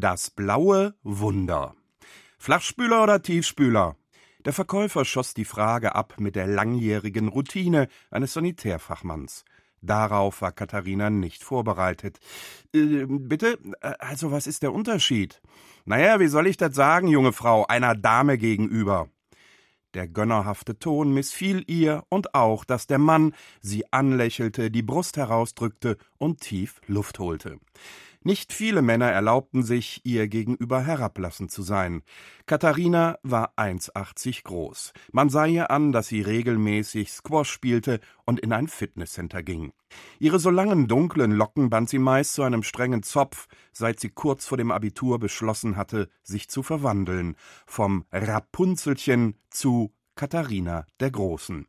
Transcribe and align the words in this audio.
Das 0.00 0.30
blaue 0.30 0.94
Wunder. 1.02 1.74
Flachspüler 2.38 3.02
oder 3.02 3.20
Tiefspüler? 3.20 3.96
Der 4.44 4.52
Verkäufer 4.52 5.04
schoss 5.04 5.34
die 5.34 5.44
Frage 5.44 5.96
ab 5.96 6.20
mit 6.20 6.36
der 6.36 6.46
langjährigen 6.46 7.26
Routine 7.26 7.88
eines 8.08 8.34
Sanitärfachmanns. 8.34 9.44
Darauf 9.82 10.40
war 10.40 10.52
Katharina 10.52 11.10
nicht 11.10 11.42
vorbereitet. 11.42 12.20
Äh, 12.72 13.06
bitte? 13.08 13.58
Also, 13.98 14.30
was 14.30 14.46
ist 14.46 14.62
der 14.62 14.72
Unterschied? 14.72 15.42
Naja, 15.84 16.20
wie 16.20 16.28
soll 16.28 16.46
ich 16.46 16.56
das 16.56 16.76
sagen, 16.76 17.08
junge 17.08 17.32
Frau, 17.32 17.66
einer 17.66 17.96
Dame 17.96 18.38
gegenüber? 18.38 19.08
Der 19.94 20.06
gönnerhafte 20.06 20.78
Ton 20.78 21.12
missfiel 21.12 21.64
ihr 21.66 22.04
und 22.08 22.36
auch, 22.36 22.64
dass 22.64 22.86
der 22.86 22.98
Mann 22.98 23.34
sie 23.62 23.92
anlächelte, 23.92 24.70
die 24.70 24.82
Brust 24.82 25.16
herausdrückte 25.16 25.96
und 26.18 26.40
tief 26.40 26.80
Luft 26.86 27.18
holte. 27.18 27.58
Nicht 28.24 28.52
viele 28.52 28.82
Männer 28.82 29.10
erlaubten 29.10 29.62
sich, 29.62 30.00
ihr 30.04 30.26
gegenüber 30.26 30.82
herablassend 30.82 31.52
zu 31.52 31.62
sein. 31.62 32.02
Katharina 32.46 33.18
war 33.22 33.54
1,80 33.56 34.42
groß. 34.42 34.92
Man 35.12 35.28
sah 35.28 35.46
ihr 35.46 35.70
an, 35.70 35.92
dass 35.92 36.08
sie 36.08 36.22
regelmäßig 36.22 37.12
Squash 37.12 37.50
spielte 37.50 38.00
und 38.26 38.40
in 38.40 38.52
ein 38.52 38.66
Fitnesscenter 38.66 39.42
ging. 39.42 39.72
Ihre 40.18 40.40
so 40.40 40.50
langen 40.50 40.88
dunklen 40.88 41.30
Locken 41.30 41.70
band 41.70 41.88
sie 41.88 42.00
meist 42.00 42.34
zu 42.34 42.42
einem 42.42 42.64
strengen 42.64 43.04
Zopf, 43.04 43.46
seit 43.72 44.00
sie 44.00 44.10
kurz 44.10 44.46
vor 44.46 44.58
dem 44.58 44.72
Abitur 44.72 45.18
beschlossen 45.20 45.76
hatte, 45.76 46.08
sich 46.22 46.48
zu 46.48 46.62
verwandeln. 46.62 47.36
Vom 47.66 48.04
Rapunzelchen 48.10 49.36
zu 49.50 49.92
Katharina 50.16 50.84
der 50.98 51.12
Großen. 51.12 51.66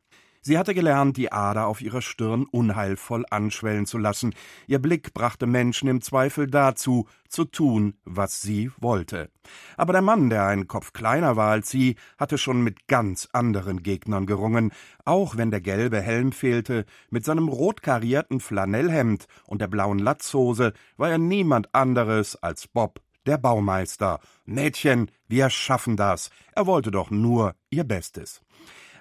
Sie 0.49 0.57
hatte 0.57 0.73
gelernt, 0.73 1.15
die 1.15 1.31
Ader 1.31 1.67
auf 1.67 1.79
ihrer 1.79 2.01
Stirn 2.01 2.43
unheilvoll 2.49 3.23
anschwellen 3.29 3.85
zu 3.85 3.99
lassen. 3.99 4.33
Ihr 4.65 4.79
Blick 4.79 5.13
brachte 5.13 5.45
Menschen 5.45 5.87
im 5.87 6.01
Zweifel 6.01 6.47
dazu, 6.47 7.07
zu 7.27 7.45
tun, 7.45 7.93
was 8.03 8.41
sie 8.41 8.71
wollte. 8.79 9.29
Aber 9.77 9.93
der 9.93 10.01
Mann, 10.01 10.31
der 10.31 10.47
einen 10.47 10.67
Kopf 10.67 10.91
kleiner 10.91 11.35
war 11.35 11.51
als 11.51 11.69
sie, 11.69 11.97
hatte 12.17 12.39
schon 12.39 12.63
mit 12.63 12.87
ganz 12.87 13.29
anderen 13.31 13.83
Gegnern 13.83 14.25
gerungen, 14.25 14.71
auch 15.05 15.37
wenn 15.37 15.51
der 15.51 15.61
gelbe 15.61 16.01
Helm 16.01 16.31
fehlte, 16.31 16.87
mit 17.11 17.23
seinem 17.25 17.47
rot 17.47 17.83
karierten 17.83 18.39
Flanellhemd 18.39 19.27
und 19.45 19.61
der 19.61 19.67
blauen 19.67 19.99
Latzhose 19.99 20.73
war 20.97 21.11
er 21.11 21.19
niemand 21.19 21.75
anderes 21.75 22.41
als 22.41 22.67
Bob 22.67 23.01
der 23.27 23.37
Baumeister. 23.37 24.19
Mädchen, 24.45 25.11
wir 25.27 25.51
schaffen 25.51 25.95
das. 25.95 26.31
Er 26.55 26.65
wollte 26.65 26.89
doch 26.89 27.11
nur 27.11 27.53
ihr 27.69 27.83
Bestes. 27.83 28.41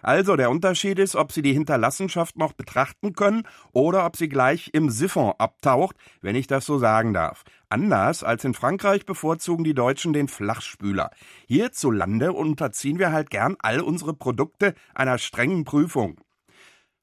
Also 0.02 0.36
der 0.36 0.50
Unterschied 0.50 0.98
ist, 0.98 1.16
ob 1.16 1.32
Sie 1.32 1.42
die 1.42 1.52
Hinterlassenschaft 1.52 2.36
noch 2.36 2.52
betrachten 2.52 3.12
können 3.12 3.42
oder 3.72 4.06
ob 4.06 4.16
sie 4.16 4.28
gleich 4.28 4.70
im 4.72 4.90
Siphon 4.90 5.34
abtaucht, 5.38 5.96
wenn 6.20 6.36
ich 6.36 6.46
das 6.46 6.66
so 6.66 6.78
sagen 6.78 7.14
darf. 7.14 7.44
Anders 7.68 8.24
als 8.24 8.44
in 8.44 8.54
Frankreich 8.54 9.06
bevorzugen 9.06 9.64
die 9.64 9.74
Deutschen 9.74 10.12
den 10.12 10.28
Flachspüler. 10.28 11.10
Hierzulande 11.46 12.32
unterziehen 12.32 12.98
wir 12.98 13.12
halt 13.12 13.30
gern 13.30 13.56
all 13.58 13.80
unsere 13.80 14.14
Produkte 14.14 14.74
einer 14.94 15.18
strengen 15.18 15.64
Prüfung. 15.64 16.20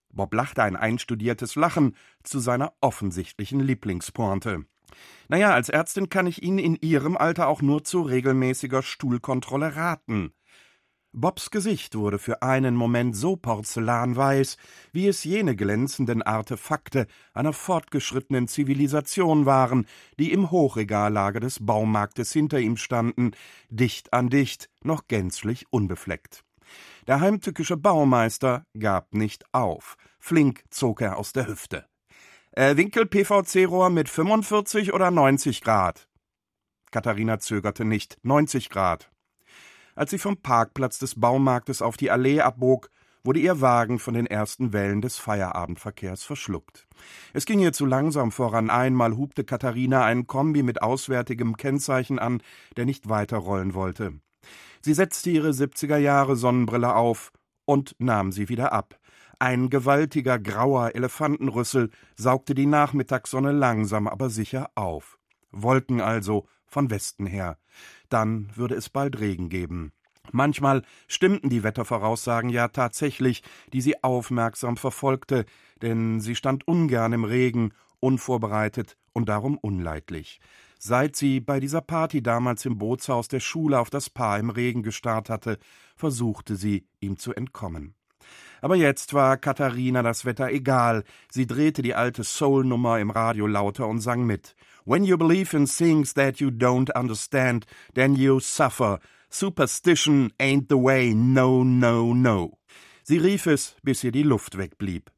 Bob 0.10 0.34
lachte 0.34 0.64
ein 0.64 0.76
einstudiertes 0.76 1.56
Lachen 1.56 1.96
zu 2.23 2.40
seiner 2.40 2.73
offensichtlichen 2.82 3.60
Lieblingspointe. 3.60 4.66
Naja, 5.28 5.54
als 5.54 5.70
Ärztin 5.70 6.10
kann 6.10 6.28
ich 6.28 6.42
Ihnen 6.42 6.60
in 6.60 6.76
Ihrem 6.76 7.18
Alter 7.18 7.48
auch 7.48 7.62
nur 7.62 7.84
zu 7.84 8.02
regelmäßiger 8.02 8.82
Stuhlkontrolle 8.82 9.76
raten. 9.76 10.34
Bobs 11.17 11.49
Gesicht 11.49 11.95
wurde 11.95 12.19
für 12.19 12.41
einen 12.41 12.75
Moment 12.75 13.16
so 13.16 13.38
porzellanweiß, 13.38 14.58
wie 14.91 15.08
es 15.08 15.23
jene 15.23 15.55
glänzenden 15.55 16.21
Artefakte 16.21 17.08
einer 17.33 17.53
fortgeschrittenen 17.53 18.49
Zivilisation 18.49 19.45
waren, 19.45 19.88
die 20.19 20.33
im 20.33 20.52
Hochregallager 20.52 21.39
des 21.39 21.66
Baumarktes 21.66 22.33
hinter 22.33 22.59
ihm 22.59 22.75
standen, 22.75 23.31
dicht 23.69 24.11
an 24.11 24.30
dicht, 24.30 24.69
noch 24.83 25.08
gänzlich 25.08 25.66
unbefleckt. 25.69 26.43
Der 27.08 27.21
heimtückische 27.21 27.77
Baumeister 27.77 28.66
gab 28.77 29.13
nicht 29.13 29.45
auf. 29.53 29.95
Flink 30.20 30.65
zog 30.70 30.99
er 30.99 31.17
aus 31.17 31.31
der 31.31 31.48
Hüfte. 31.48 31.86
Äh, 32.52 32.75
Winkel 32.75 33.05
PVC-Rohr 33.05 33.89
mit 33.89 34.09
45 34.09 34.92
oder 34.92 35.11
90 35.11 35.61
Grad? 35.61 36.09
Katharina 36.92 37.39
zögerte 37.39 37.86
nicht. 37.86 38.17
90 38.23 38.70
Grad. 38.70 39.11
Als 39.95 40.11
sie 40.11 40.17
vom 40.17 40.38
Parkplatz 40.38 41.00
des 41.00 41.20
Baumarktes 41.20 41.82
auf 41.82 41.95
die 41.95 42.11
Allee 42.11 42.42
abbog, 42.42 42.89
wurde 43.23 43.39
ihr 43.39 43.61
Wagen 43.61 43.98
von 43.98 44.14
den 44.14 44.28
ersten 44.28 44.73
Wellen 44.73 45.02
des 45.02 45.17
Feierabendverkehrs 45.17 46.23
verschluckt. 46.23 46.86
Es 47.33 47.45
ging 47.45 47.60
ihr 47.60 47.73
zu 47.73 47.86
langsam 47.86 48.32
voran. 48.32 48.70
Einmal 48.70 49.16
hubte 49.16 49.45
Katharina 49.45 50.04
einen 50.04 50.28
Kombi 50.28 50.64
mit 50.64 50.82
auswärtigem 50.82 51.58
Kennzeichen 51.58 52.20
an, 52.20 52.42
der 52.76 52.86
nicht 52.86 53.10
weiterrollen 53.10 53.73
wollte. 53.73 54.20
Sie 54.82 54.94
setzte 54.94 55.32
ihre 55.32 55.50
70er 55.50 55.98
Jahre 55.98 56.36
Sonnenbrille 56.36 56.94
auf 56.94 57.32
und 57.64 57.95
nahm 57.98 58.32
sie 58.32 58.50
wieder 58.50 58.73
ab. 58.73 59.00
Ein 59.39 59.70
gewaltiger 59.70 60.38
grauer 60.38 60.94
Elefantenrüssel 60.94 61.89
saugte 62.16 62.54
die 62.54 62.67
Nachmittagssonne 62.67 63.52
langsam 63.52 64.08
aber 64.08 64.30
sicher 64.30 64.70
auf. 64.76 65.17
Wolken 65.52 66.02
also 66.02 66.48
von 66.67 66.89
Westen 66.89 67.26
her 67.26 67.58
dann 68.15 68.49
würde 68.55 68.76
es 68.76 68.89
bald 68.89 69.20
Regen 69.20 69.49
geben. 69.49 69.92
Manchmal 70.31 70.83
stimmten 71.09 71.49
die 71.49 71.64
Wettervoraussagen 71.64 72.49
ja 72.49 72.70
tatsächlich, 72.70 73.43
die 73.73 73.81
sie 73.81 74.02
aufmerksam 74.05 74.77
verfolgte, 74.77 75.45
denn 75.81 76.21
sie 76.21 76.36
stand 76.36 76.65
ungern 76.65 77.11
im 77.11 77.25
Regen, 77.25 77.73
unvorbereitet 77.99 78.95
und 79.11 79.27
darum 79.27 79.58
unleidlich. 79.58 80.39
Seit 80.80 81.17
sie 81.17 81.42
bei 81.42 81.59
dieser 81.59 81.81
Party 81.81 82.23
damals 82.23 82.64
im 82.64 82.77
Bootshaus 82.77 83.27
der 83.27 83.42
Schule 83.42 83.81
auf 83.81 83.89
das 83.89 84.09
Paar 84.09 84.39
im 84.39 84.49
Regen 84.49 84.81
gestarrt 84.81 85.30
hatte, 85.30 85.58
versuchte 85.98 86.55
sie, 86.55 86.87
ihm 87.02 87.17
zu 87.17 87.33
entkommen. 87.33 87.95
Aber 88.61 88.77
jetzt 88.77 89.14
war 89.14 89.36
Katharina 89.36 90.04
das 90.04 90.23
Wetter 90.23 90.49
egal. 90.52 91.04
Sie 91.30 91.48
drehte 91.48 91.81
die 91.81 91.95
alte 91.95 92.23
Soul-Nummer 92.23 92.98
im 92.99 93.09
Radio 93.09 93.45
lauter 93.45 93.87
und 93.87 93.99
sang 93.99 94.25
mit. 94.25 94.55
When 94.88 95.04
you 95.04 95.18
believe 95.18 95.56
in 95.56 95.66
things 95.66 96.14
that 96.14 96.40
you 96.40 96.52
don't 96.52 96.92
understand, 96.92 97.66
then 97.96 98.14
you 98.16 98.40
suffer. 98.40 99.00
Superstition 99.32 100.32
ain't 100.40 100.70
the 100.70 100.78
way, 100.78 101.12
no, 101.12 101.64
no, 101.64 102.14
no. 102.14 102.60
Sie 103.02 103.18
rief 103.18 103.48
es, 103.48 103.76
bis 103.82 104.04
ihr 104.04 104.12
die 104.12 104.22
Luft 104.22 104.60
wegblieb. 104.60 105.10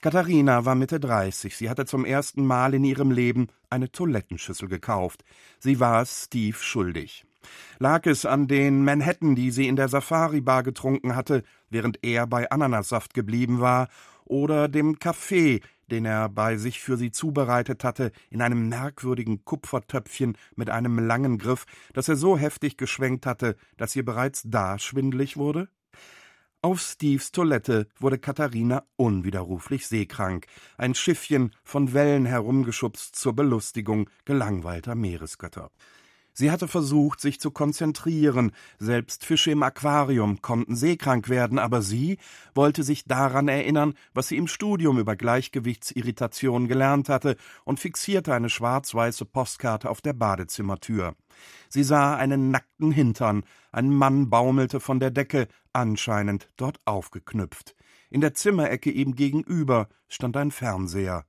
Katharina 0.00 0.64
war 0.64 0.76
Mitte 0.76 1.00
30. 1.00 1.56
Sie 1.56 1.68
hatte 1.68 1.84
zum 1.84 2.04
ersten 2.04 2.46
Mal 2.46 2.74
in 2.74 2.84
ihrem 2.84 3.10
Leben 3.10 3.48
eine 3.68 3.90
Toilettenschüssel 3.90 4.68
gekauft. 4.68 5.24
Sie 5.58 5.80
war 5.80 6.06
Steve 6.06 6.56
schuldig. 6.56 7.24
Lag 7.80 8.06
es 8.06 8.24
an 8.24 8.46
den 8.46 8.84
Manhattan, 8.84 9.34
die 9.34 9.50
sie 9.50 9.66
in 9.66 9.74
der 9.74 9.88
Safari-Bar 9.88 10.62
getrunken 10.62 11.16
hatte, 11.16 11.42
während 11.70 11.98
er 12.04 12.28
bei 12.28 12.48
Ananassaft 12.50 13.14
geblieben 13.14 13.58
war, 13.58 13.88
oder 14.24 14.68
dem 14.68 15.00
Kaffee, 15.00 15.60
den 15.90 16.04
er 16.04 16.28
bei 16.28 16.56
sich 16.56 16.80
für 16.80 16.96
sie 16.96 17.10
zubereitet 17.10 17.84
hatte, 17.84 18.12
in 18.30 18.42
einem 18.42 18.68
merkwürdigen 18.68 19.44
Kupfertöpfchen 19.44 20.36
mit 20.56 20.70
einem 20.70 20.98
langen 20.98 21.38
Griff, 21.38 21.66
das 21.92 22.08
er 22.08 22.16
so 22.16 22.38
heftig 22.38 22.76
geschwenkt 22.76 23.26
hatte, 23.26 23.56
dass 23.76 23.96
ihr 23.96 24.04
bereits 24.04 24.42
da 24.44 24.78
schwindlig 24.78 25.36
wurde? 25.36 25.68
Auf 26.60 26.80
Steves 26.80 27.30
Toilette 27.30 27.86
wurde 28.00 28.18
Katharina 28.18 28.82
unwiderruflich 28.96 29.86
seekrank, 29.86 30.46
ein 30.76 30.96
Schiffchen 30.96 31.54
von 31.62 31.92
Wellen 31.92 32.26
herumgeschubst 32.26 33.14
zur 33.14 33.36
Belustigung 33.36 34.10
gelangweilter 34.24 34.96
Meeresgötter. 34.96 35.70
Sie 36.38 36.52
hatte 36.52 36.68
versucht, 36.68 37.20
sich 37.20 37.40
zu 37.40 37.50
konzentrieren, 37.50 38.52
selbst 38.78 39.24
Fische 39.24 39.50
im 39.50 39.64
Aquarium 39.64 40.40
konnten 40.40 40.76
seekrank 40.76 41.28
werden, 41.28 41.58
aber 41.58 41.82
sie 41.82 42.18
wollte 42.54 42.84
sich 42.84 43.06
daran 43.06 43.48
erinnern, 43.48 43.94
was 44.14 44.28
sie 44.28 44.36
im 44.36 44.46
Studium 44.46 45.00
über 45.00 45.16
Gleichgewichtsirritation 45.16 46.68
gelernt 46.68 47.08
hatte 47.08 47.34
und 47.64 47.80
fixierte 47.80 48.34
eine 48.34 48.50
schwarz-weiße 48.50 49.24
Postkarte 49.24 49.90
auf 49.90 50.00
der 50.00 50.12
Badezimmertür. 50.12 51.16
Sie 51.70 51.82
sah 51.82 52.14
einen 52.14 52.52
nackten 52.52 52.92
Hintern, 52.92 53.42
ein 53.72 53.92
Mann 53.92 54.30
baumelte 54.30 54.78
von 54.78 55.00
der 55.00 55.10
Decke, 55.10 55.48
anscheinend 55.72 56.50
dort 56.56 56.78
aufgeknüpft. 56.84 57.74
In 58.10 58.20
der 58.20 58.34
Zimmerecke 58.34 58.92
ihm 58.92 59.16
gegenüber 59.16 59.88
stand 60.06 60.36
ein 60.36 60.52
Fernseher. 60.52 61.24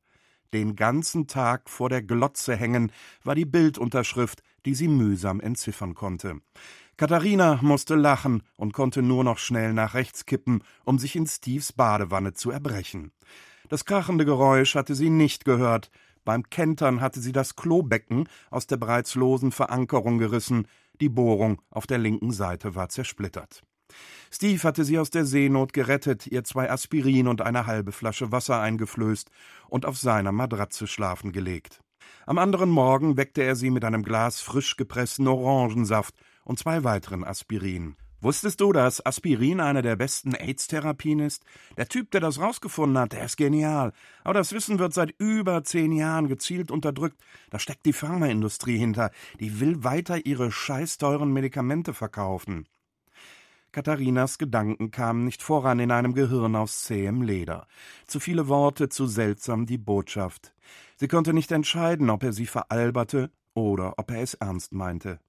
Den 0.53 0.75
ganzen 0.75 1.27
Tag 1.27 1.69
vor 1.69 1.89
der 1.89 2.01
Glotze 2.01 2.55
hängen 2.55 2.91
war 3.23 3.35
die 3.35 3.45
Bildunterschrift, 3.45 4.41
die 4.65 4.75
sie 4.75 4.87
mühsam 4.87 5.39
entziffern 5.39 5.95
konnte. 5.95 6.39
Katharina 6.97 7.59
musste 7.61 7.95
lachen 7.95 8.43
und 8.57 8.73
konnte 8.73 9.01
nur 9.01 9.23
noch 9.23 9.37
schnell 9.37 9.73
nach 9.73 9.93
rechts 9.93 10.25
kippen, 10.25 10.63
um 10.83 10.99
sich 10.99 11.15
in 11.15 11.27
Steves 11.27 11.71
Badewanne 11.71 12.33
zu 12.33 12.51
erbrechen. 12.51 13.11
Das 13.69 13.85
krachende 13.85 14.25
Geräusch 14.25 14.75
hatte 14.75 14.95
sie 14.95 15.09
nicht 15.09 15.45
gehört. 15.45 15.91
Beim 16.25 16.43
Kentern 16.49 16.99
hatte 16.99 17.21
sie 17.21 17.31
das 17.31 17.55
Klobecken 17.55 18.27
aus 18.49 18.67
der 18.67 18.77
bereits 18.77 19.15
losen 19.15 19.51
Verankerung 19.51 20.17
gerissen. 20.17 20.67
Die 20.99 21.09
Bohrung 21.09 21.61
auf 21.69 21.87
der 21.87 21.99
linken 21.99 22.31
Seite 22.31 22.75
war 22.75 22.89
zersplittert. 22.89 23.63
Steve 24.31 24.61
hatte 24.63 24.83
sie 24.83 24.99
aus 24.99 25.09
der 25.09 25.25
Seenot 25.25 25.73
gerettet, 25.73 26.27
ihr 26.27 26.43
zwei 26.43 26.69
Aspirin 26.69 27.27
und 27.27 27.41
eine 27.41 27.65
halbe 27.65 27.91
Flasche 27.91 28.31
Wasser 28.31 28.59
eingeflößt 28.59 29.31
und 29.67 29.85
auf 29.85 29.97
seiner 29.97 30.31
Matratze 30.31 30.85
schlafen 30.85 31.31
gelegt. 31.31 31.81
Am 32.25 32.37
anderen 32.37 32.69
Morgen 32.69 33.17
weckte 33.17 33.43
er 33.43 33.55
sie 33.55 33.69
mit 33.69 33.83
einem 33.85 34.03
Glas 34.03 34.41
frisch 34.41 34.77
gepressten 34.77 35.27
Orangensaft 35.27 36.15
und 36.43 36.59
zwei 36.59 36.83
weiteren 36.83 37.23
Aspirin. 37.23 37.95
Wusstest 38.21 38.59
du, 38.59 38.73
dass 38.73 39.05
Aspirin 39.05 39.61
eine 39.61 39.81
der 39.81 39.95
besten 39.95 40.35
AIDS-Therapien 40.35 41.19
ist? 41.19 41.43
Der 41.77 41.87
Typ, 41.87 42.11
der 42.11 42.19
das 42.19 42.39
rausgefunden 42.39 42.97
hat, 42.97 43.13
der 43.13 43.23
ist 43.23 43.37
genial. 43.37 43.93
Aber 44.25 44.33
das 44.33 44.51
Wissen 44.51 44.77
wird 44.77 44.93
seit 44.93 45.13
über 45.19 45.63
zehn 45.63 45.93
Jahren 45.93 46.27
gezielt 46.27 46.69
unterdrückt. 46.69 47.17
Da 47.49 47.59
steckt 47.59 47.85
die 47.85 47.93
Pharmaindustrie 47.93 48.77
hinter. 48.77 49.11
Die 49.39 49.61
will 49.61 49.85
weiter 49.85 50.25
ihre 50.25 50.51
scheißteuren 50.51 51.31
Medikamente 51.31 51.93
verkaufen. 51.93 52.67
Katharinas 53.71 54.37
Gedanken 54.37 54.91
kamen 54.91 55.25
nicht 55.25 55.43
voran 55.43 55.79
in 55.79 55.91
einem 55.91 56.13
Gehirn 56.13 56.55
aus 56.55 56.81
zähem 56.81 57.21
Leder. 57.21 57.67
Zu 58.07 58.19
viele 58.19 58.47
Worte, 58.47 58.89
zu 58.89 59.05
seltsam 59.05 59.65
die 59.65 59.77
Botschaft. 59.77 60.53
Sie 60.95 61.07
konnte 61.07 61.33
nicht 61.33 61.51
entscheiden, 61.51 62.09
ob 62.09 62.23
er 62.23 62.33
sie 62.33 62.47
veralberte 62.47 63.31
oder 63.53 63.93
ob 63.97 64.11
er 64.11 64.21
es 64.21 64.33
ernst 64.33 64.73
meinte. 64.73 65.19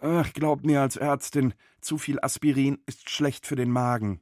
Ach, 0.00 0.32
glaub 0.32 0.64
mir 0.64 0.80
als 0.80 0.96
Ärztin, 0.96 1.54
zu 1.80 1.98
viel 1.98 2.18
Aspirin 2.20 2.78
ist 2.86 3.10
schlecht 3.10 3.46
für 3.46 3.56
den 3.56 3.70
Magen. 3.70 4.20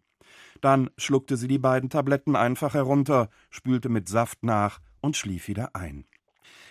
Dann 0.61 0.91
schluckte 0.97 1.37
sie 1.37 1.49
die 1.49 1.59
beiden 1.59 1.91
Tabletten 1.91 2.37
einfach 2.37 2.75
herunter, 2.75 3.29
spülte 3.51 3.89
mit 3.89 4.09
Saft 4.09 4.43
nach 4.43 4.81
und 5.01 5.17
schlief 5.17 5.49
wieder 5.49 5.75
ein. 5.75 6.07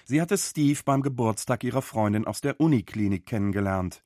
Sie 0.05 0.21
hatte 0.21 0.37
Steve 0.37 0.79
beim 0.85 1.01
Geburtstag 1.01 1.63
ihrer 1.63 1.81
Freundin 1.81 2.25
aus 2.25 2.41
der 2.41 2.59
Uniklinik 2.59 3.25
kennengelernt. 3.25 4.03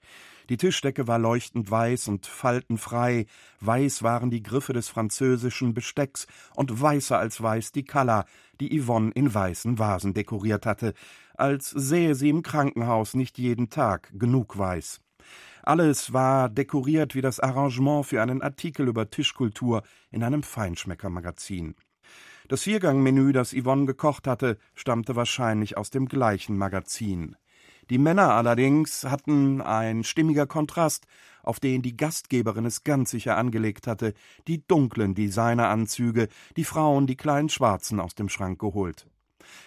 Die 0.50 0.58
Tischdecke 0.58 1.08
war 1.08 1.20
leuchtend 1.20 1.70
weiß 1.70 2.08
und 2.08 2.26
faltenfrei, 2.26 3.28
weiß 3.60 4.02
waren 4.02 4.32
die 4.32 4.42
Griffe 4.42 4.74
des 4.74 4.90
französischen 4.90 5.76
Bestecks 5.76 6.26
und 6.56 6.82
weißer 6.82 7.20
als 7.20 7.42
weiß 7.42 7.72
die 7.72 7.86
Kalla, 7.86 8.26
die 8.60 8.82
Yvonne 8.82 9.12
in 9.12 9.32
weißen 9.32 9.78
Vasen 9.78 10.16
dekoriert 10.16 10.66
hatte, 10.66 10.96
als 11.36 11.70
sähe 11.70 12.16
sie 12.16 12.30
im 12.30 12.42
Krankenhaus 12.42 13.14
nicht 13.14 13.38
jeden 13.38 13.70
Tag 13.70 14.12
genug 14.18 14.58
weiß. 14.58 15.02
Alles 15.62 16.14
war 16.14 16.50
dekoriert 16.50 17.14
wie 17.14 17.22
das 17.22 17.40
Arrangement 17.40 18.08
für 18.08 18.24
einen 18.24 18.42
Artikel 18.42 18.88
über 18.88 19.12
Tischkultur 19.12 19.84
in 20.10 20.24
einem 20.24 20.42
Feinschmeckermagazin. 20.42 21.76
Das 22.48 22.64
Viergangmenü, 22.64 23.34
das 23.34 23.54
Yvonne 23.54 23.86
gekocht 23.86 24.26
hatte, 24.26 24.58
stammte 24.74 25.16
wahrscheinlich 25.16 25.78
aus 25.78 25.92
dem 25.92 26.08
gleichen 26.08 26.58
Magazin. 26.58 27.36
Die 27.90 27.98
Männer 27.98 28.36
allerdings 28.36 29.04
hatten 29.04 29.62
ein 29.62 30.04
stimmiger 30.04 30.46
Kontrast, 30.46 31.08
auf 31.42 31.60
den 31.60 31.82
die 31.82 31.98
Gastgeberin 31.98 32.66
es 32.66 32.84
ganz 32.84 33.10
sicher 33.10 33.36
angelegt 33.36 33.88
hatte, 33.88 34.14
die 34.48 34.66
dunklen 34.68 35.16
Designeranzüge, 35.16 36.28
die 36.56 36.66
Frauen 36.66 37.08
die 37.08 37.16
kleinen 37.16 37.50
Schwarzen 37.50 38.00
aus 38.00 38.14
dem 38.14 38.30
Schrank 38.30 38.60
geholt. 38.60 39.08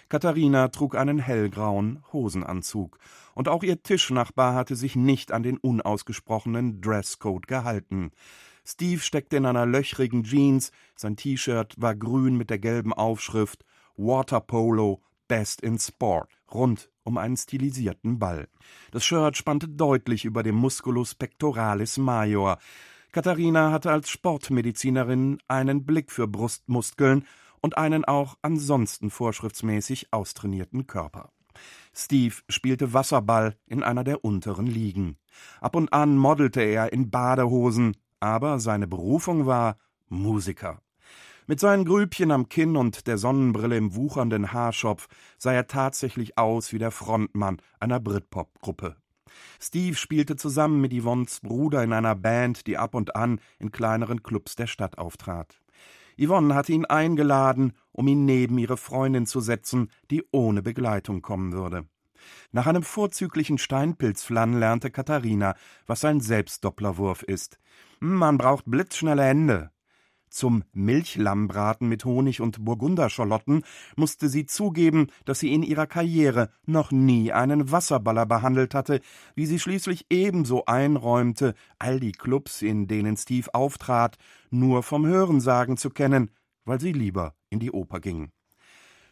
Katharina 0.07 0.69
trug 0.69 0.95
einen 0.95 1.19
hellgrauen 1.19 2.01
Hosenanzug, 2.13 2.97
und 3.35 3.49
auch 3.49 3.63
ihr 3.63 3.83
Tischnachbar 3.83 4.55
hatte 4.55 4.77
sich 4.77 4.95
nicht 4.95 5.33
an 5.33 5.43
den 5.43 5.57
unausgesprochenen 5.57 6.79
Dresscode 6.79 7.47
gehalten. 7.47 8.11
Steve 8.63 9.01
steckte 9.01 9.35
in 9.35 9.45
einer 9.45 9.65
löchrigen 9.65 10.23
Jeans, 10.23 10.71
sein 10.95 11.17
T-Shirt 11.17 11.75
war 11.77 11.95
grün 11.95 12.37
mit 12.37 12.49
der 12.49 12.59
gelben 12.59 12.93
Aufschrift 12.93 13.65
Waterpolo 13.97 15.01
Best 15.27 15.61
in 15.61 15.79
Sport, 15.79 16.29
rund 16.53 16.89
um 17.03 17.17
einen 17.17 17.37
stilisierten 17.37 18.19
Ball. 18.19 18.47
Das 18.91 19.05
Shirt 19.05 19.37
spannte 19.37 19.67
deutlich 19.67 20.25
über 20.25 20.43
dem 20.43 20.55
Musculus 20.55 21.15
pectoralis 21.15 21.97
major. 21.97 22.57
Katharina 23.11 23.71
hatte 23.71 23.91
als 23.91 24.09
Sportmedizinerin 24.09 25.39
einen 25.47 25.85
Blick 25.85 26.11
für 26.11 26.27
Brustmuskeln 26.27 27.25
und 27.61 27.77
einen 27.77 28.05
auch 28.05 28.37
ansonsten 28.41 29.09
vorschriftsmäßig 29.09 30.11
austrainierten 30.11 30.87
Körper. 30.87 31.31
Steve 31.93 32.35
spielte 32.49 32.93
Wasserball 32.93 33.55
in 33.67 33.83
einer 33.83 34.03
der 34.03 34.25
unteren 34.25 34.65
Ligen. 34.65 35.17
Ab 35.61 35.75
und 35.75 35.93
an 35.93 36.17
modelte 36.17 36.61
er 36.61 36.91
in 36.91 37.09
Badehosen, 37.11 37.95
aber 38.19 38.59
seine 38.59 38.87
Berufung 38.87 39.45
war 39.45 39.77
Musiker. 40.09 40.81
Mit 41.45 41.59
seinen 41.59 41.83
Grübchen 41.83 42.31
am 42.31 42.47
Kinn 42.47 42.77
und 42.77 43.05
der 43.05 43.17
Sonnenbrille 43.17 43.75
im 43.75 43.95
wuchernden 43.95 44.53
Haarschopf 44.53 45.07
sah 45.37 45.51
er 45.51 45.67
tatsächlich 45.67 46.37
aus 46.37 46.71
wie 46.71 46.79
der 46.79 46.91
Frontmann 46.91 47.57
einer 47.81 47.99
Britpop-Gruppe. 47.99 48.95
Steve 49.59 49.95
spielte 49.95 50.37
zusammen 50.37 50.79
mit 50.79 50.93
Yvonnes 50.93 51.41
Bruder 51.41 51.83
in 51.83 51.91
einer 51.91 52.15
Band, 52.15 52.65
die 52.65 52.77
ab 52.77 52.95
und 52.95 53.17
an 53.17 53.41
in 53.59 53.71
kleineren 53.71 54.23
Clubs 54.23 54.55
der 54.55 54.67
Stadt 54.67 54.97
auftrat. 54.97 55.59
Yvonne 56.17 56.55
hatte 56.55 56.71
ihn 56.71 56.85
eingeladen, 56.85 57.73
um 57.91 58.07
ihn 58.07 58.23
neben 58.23 58.57
ihre 58.57 58.77
Freundin 58.77 59.25
zu 59.25 59.41
setzen, 59.41 59.89
die 60.11 60.23
ohne 60.31 60.61
Begleitung 60.61 61.21
kommen 61.21 61.51
würde. 61.51 61.87
Nach 62.53 62.67
einem 62.67 62.83
vorzüglichen 62.83 63.57
Steinpilzflann 63.57 64.53
lernte 64.53 64.91
Katharina, 64.91 65.55
was 65.87 66.05
ein 66.05 66.21
Selbstdopplerwurf 66.21 67.23
ist. 67.23 67.59
Man 67.99 68.37
braucht 68.37 68.63
blitzschnelle 68.65 69.23
Hände, 69.23 69.71
zum 70.33 70.63
Milchlammbraten 70.73 71.87
mit 71.87 72.05
Honig 72.05 72.41
und 72.41 72.65
Burgunderschalotten 72.65 73.63
musste 73.95 74.29
sie 74.29 74.45
zugeben, 74.45 75.07
dass 75.25 75.39
sie 75.39 75.53
in 75.53 75.63
ihrer 75.63 75.87
Karriere 75.87 76.49
noch 76.65 76.91
nie 76.91 77.31
einen 77.31 77.71
Wasserballer 77.71 78.25
behandelt 78.25 78.73
hatte, 78.73 78.99
wie 79.35 79.45
sie 79.45 79.59
schließlich 79.59 80.07
ebenso 80.09 80.65
einräumte, 80.65 81.53
all 81.77 81.99
die 81.99 82.11
Clubs, 82.11 82.61
in 82.61 82.87
denen 82.87 83.15
Steve 83.15 83.53
auftrat, 83.53 84.17
nur 84.49 84.83
vom 84.83 85.05
Hörensagen 85.05 85.77
zu 85.77 85.89
kennen, 85.89 86.31
weil 86.65 86.79
sie 86.79 86.93
lieber 86.93 87.35
in 87.49 87.59
die 87.59 87.71
Oper 87.71 87.99
ging. 87.99 88.31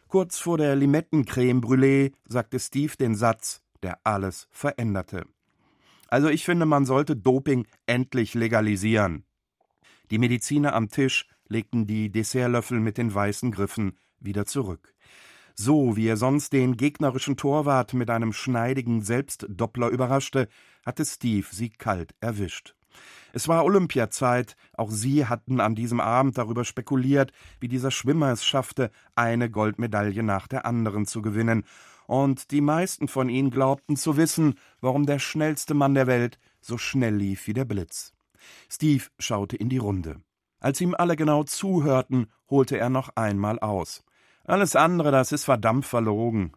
Kurz 0.08 0.38
vor 0.38 0.58
der 0.58 0.76
Limettencreme 0.76 1.60
Brûlée 1.60 2.12
sagte 2.28 2.58
Steve 2.58 2.96
den 2.98 3.14
Satz, 3.14 3.62
der 3.82 3.98
alles 4.04 4.48
veränderte. 4.50 5.24
Also 6.08 6.28
ich 6.28 6.44
finde, 6.44 6.66
man 6.66 6.84
sollte 6.84 7.16
Doping 7.16 7.66
endlich 7.86 8.34
legalisieren. 8.34 9.24
Die 10.12 10.18
Mediziner 10.18 10.74
am 10.74 10.90
Tisch 10.90 11.26
legten 11.48 11.86
die 11.86 12.12
Dessertlöffel 12.12 12.78
mit 12.80 12.98
den 12.98 13.14
weißen 13.14 13.50
Griffen 13.50 13.96
wieder 14.20 14.44
zurück. 14.44 14.92
So 15.54 15.96
wie 15.96 16.06
er 16.06 16.18
sonst 16.18 16.52
den 16.52 16.76
gegnerischen 16.76 17.38
Torwart 17.38 17.94
mit 17.94 18.10
einem 18.10 18.34
schneidigen 18.34 19.00
Selbstdoppler 19.00 19.88
überraschte, 19.88 20.48
hatte 20.84 21.06
Steve 21.06 21.46
sie 21.50 21.70
kalt 21.70 22.14
erwischt. 22.20 22.74
Es 23.32 23.48
war 23.48 23.64
Olympiazeit, 23.64 24.54
auch 24.74 24.90
sie 24.90 25.24
hatten 25.24 25.60
an 25.60 25.74
diesem 25.74 25.98
Abend 25.98 26.36
darüber 26.36 26.66
spekuliert, 26.66 27.32
wie 27.58 27.68
dieser 27.68 27.90
Schwimmer 27.90 28.32
es 28.32 28.44
schaffte, 28.44 28.90
eine 29.14 29.48
Goldmedaille 29.48 30.22
nach 30.22 30.46
der 30.46 30.66
anderen 30.66 31.06
zu 31.06 31.22
gewinnen, 31.22 31.64
und 32.06 32.50
die 32.50 32.60
meisten 32.60 33.08
von 33.08 33.30
ihnen 33.30 33.48
glaubten 33.48 33.96
zu 33.96 34.18
wissen, 34.18 34.56
warum 34.82 35.06
der 35.06 35.18
schnellste 35.18 35.72
Mann 35.72 35.94
der 35.94 36.06
Welt 36.06 36.38
so 36.60 36.76
schnell 36.76 37.16
lief 37.16 37.46
wie 37.46 37.54
der 37.54 37.64
Blitz. 37.64 38.12
Steve 38.70 39.04
schaute 39.18 39.56
in 39.56 39.68
die 39.68 39.78
Runde. 39.78 40.20
Als 40.60 40.80
ihm 40.80 40.94
alle 40.94 41.16
genau 41.16 41.44
zuhörten, 41.44 42.26
holte 42.48 42.78
er 42.78 42.88
noch 42.88 43.10
einmal 43.16 43.58
aus. 43.58 44.04
Alles 44.44 44.76
andere, 44.76 45.10
das 45.10 45.32
ist 45.32 45.44
verdammt 45.44 45.86
verlogen. 45.86 46.52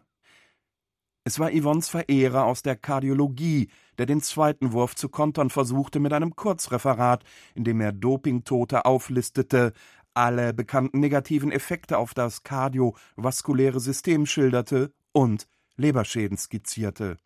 Es 1.24 1.40
war 1.40 1.50
Yvonnes 1.50 1.88
Verehrer 1.88 2.44
aus 2.44 2.62
der 2.62 2.76
Kardiologie, 2.76 3.68
der 3.98 4.06
den 4.06 4.20
zweiten 4.20 4.72
Wurf 4.72 4.94
zu 4.94 5.08
kontern 5.08 5.50
versuchte 5.50 5.98
mit 5.98 6.12
einem 6.12 6.36
Kurzreferat, 6.36 7.24
in 7.56 7.64
dem 7.64 7.80
er 7.80 7.90
Dopingtote 7.90 8.84
auflistete, 8.84 9.72
alle 10.14 10.54
bekannten 10.54 11.00
negativen 11.00 11.50
Effekte 11.50 11.98
auf 11.98 12.14
das 12.14 12.44
kardiovaskuläre 12.44 13.80
System 13.80 14.24
schilderte 14.24 14.92
und 15.12 15.48
Leberschäden 15.76 16.38
skizzierte. 16.38 17.16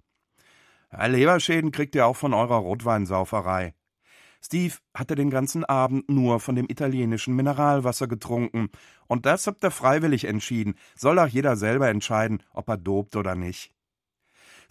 Leberschäden 0.90 1.71
kriegt 1.71 1.95
ihr 1.95 2.07
auch 2.07 2.17
von 2.17 2.35
eurer 2.35 2.57
Rotweinsauferei. 2.57 3.75
Steve 4.42 4.75
hatte 4.94 5.14
den 5.14 5.30
ganzen 5.30 5.64
Abend 5.64 6.09
nur 6.09 6.40
von 6.40 6.54
dem 6.54 6.66
italienischen 6.68 7.35
Mineralwasser 7.35 8.09
getrunken, 8.09 8.70
und 9.06 9.26
das 9.26 9.47
habt 9.47 9.62
ihr 9.64 9.70
freiwillig 9.70 10.25
entschieden, 10.25 10.75
soll 10.97 11.18
auch 11.18 11.26
jeder 11.26 11.56
selber 11.56 11.88
entscheiden, 11.88 12.42
ob 12.52 12.68
er 12.68 12.76
dobt 12.76 13.16
oder 13.16 13.35
nicht. 13.35 13.73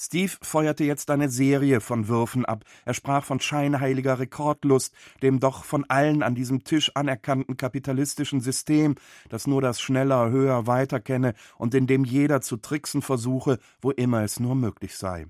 Steve 0.02 0.32
feuerte 0.42 0.86
jetzt 0.86 1.12
eine 1.12 1.30
Serie 1.30 1.82
von 1.82 2.08
Würfen 2.08 2.46
ab. 2.46 2.64
Er 2.86 2.94
sprach 2.94 3.26
von 3.26 3.42
scheinheiliger 3.42 4.18
Rekordlust, 4.18 4.96
dem 5.22 5.42
doch 5.42 5.66
von 5.66 5.84
allen 5.90 6.24
an 6.24 6.36
diesem 6.36 6.64
Tisch 6.64 6.92
anerkannten 6.96 7.58
kapitalistischen 7.58 8.40
System, 8.40 8.96
das 9.28 9.46
nur 9.46 9.62
das 9.62 9.82
schneller, 9.82 10.30
höher, 10.30 10.68
weiter 10.68 11.02
kenne 11.02 11.34
und 11.58 11.76
in 11.76 11.86
dem 11.86 12.06
jeder 12.06 12.40
zu 12.40 12.56
tricksen 12.56 13.02
versuche, 13.02 13.60
wo 13.82 13.92
immer 13.92 14.24
es 14.24 14.40
nur 14.40 14.56
möglich 14.56 14.96
sei. 14.96 15.26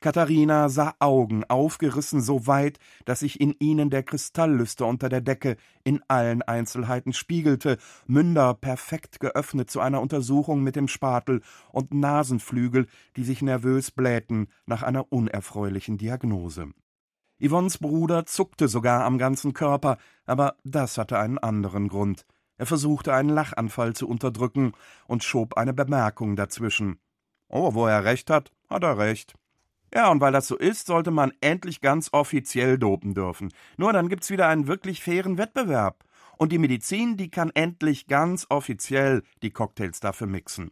Katharina 0.00 0.68
sah 0.68 0.94
Augen, 1.00 1.42
aufgerissen 1.48 2.20
so 2.20 2.46
weit, 2.46 2.78
dass 3.04 3.20
sich 3.20 3.40
in 3.40 3.56
ihnen 3.58 3.90
der 3.90 4.04
Kristalllüster 4.04 4.86
unter 4.86 5.08
der 5.08 5.20
Decke 5.20 5.56
in 5.82 6.00
allen 6.06 6.42
Einzelheiten 6.42 7.12
spiegelte, 7.12 7.78
Münder 8.06 8.54
perfekt 8.54 9.18
geöffnet 9.18 9.70
zu 9.70 9.80
einer 9.80 10.00
Untersuchung 10.00 10.62
mit 10.62 10.76
dem 10.76 10.86
Spatel 10.86 11.42
und 11.72 11.92
Nasenflügel, 11.92 12.86
die 13.16 13.24
sich 13.24 13.42
nervös 13.42 13.90
blähten 13.90 14.46
nach 14.66 14.84
einer 14.84 15.10
unerfreulichen 15.10 15.98
Diagnose. 15.98 16.68
Yvonnes 17.44 17.78
Bruder 17.78 18.24
zuckte 18.24 18.68
sogar 18.68 19.04
am 19.04 19.18
ganzen 19.18 19.52
Körper, 19.52 19.98
aber 20.26 20.56
das 20.62 20.96
hatte 20.96 21.18
einen 21.18 21.38
anderen 21.38 21.88
Grund. 21.88 22.24
Er 22.56 22.66
versuchte 22.66 23.12
einen 23.14 23.30
Lachanfall 23.30 23.94
zu 23.94 24.08
unterdrücken 24.08 24.72
und 25.08 25.24
schob 25.24 25.56
eine 25.56 25.72
Bemerkung 25.72 26.36
dazwischen. 26.36 27.00
Oh, 27.48 27.74
wo 27.74 27.86
er 27.86 28.04
recht 28.04 28.30
hat, 28.30 28.52
hat 28.68 28.84
er 28.84 28.98
recht. 28.98 29.34
Ja, 29.94 30.10
und 30.10 30.20
weil 30.20 30.32
das 30.32 30.46
so 30.46 30.56
ist, 30.56 30.86
sollte 30.86 31.10
man 31.10 31.32
endlich 31.40 31.80
ganz 31.80 32.10
offiziell 32.12 32.78
dopen 32.78 33.14
dürfen. 33.14 33.52
Nur 33.76 33.92
dann 33.92 34.08
gibt's 34.08 34.30
wieder 34.30 34.48
einen 34.48 34.66
wirklich 34.66 35.02
fairen 35.02 35.38
Wettbewerb. 35.38 36.04
Und 36.36 36.52
die 36.52 36.58
Medizin, 36.58 37.16
die 37.16 37.30
kann 37.30 37.50
endlich 37.54 38.06
ganz 38.06 38.46
offiziell 38.48 39.22
die 39.42 39.50
Cocktails 39.50 40.00
dafür 40.00 40.26
mixen. 40.26 40.70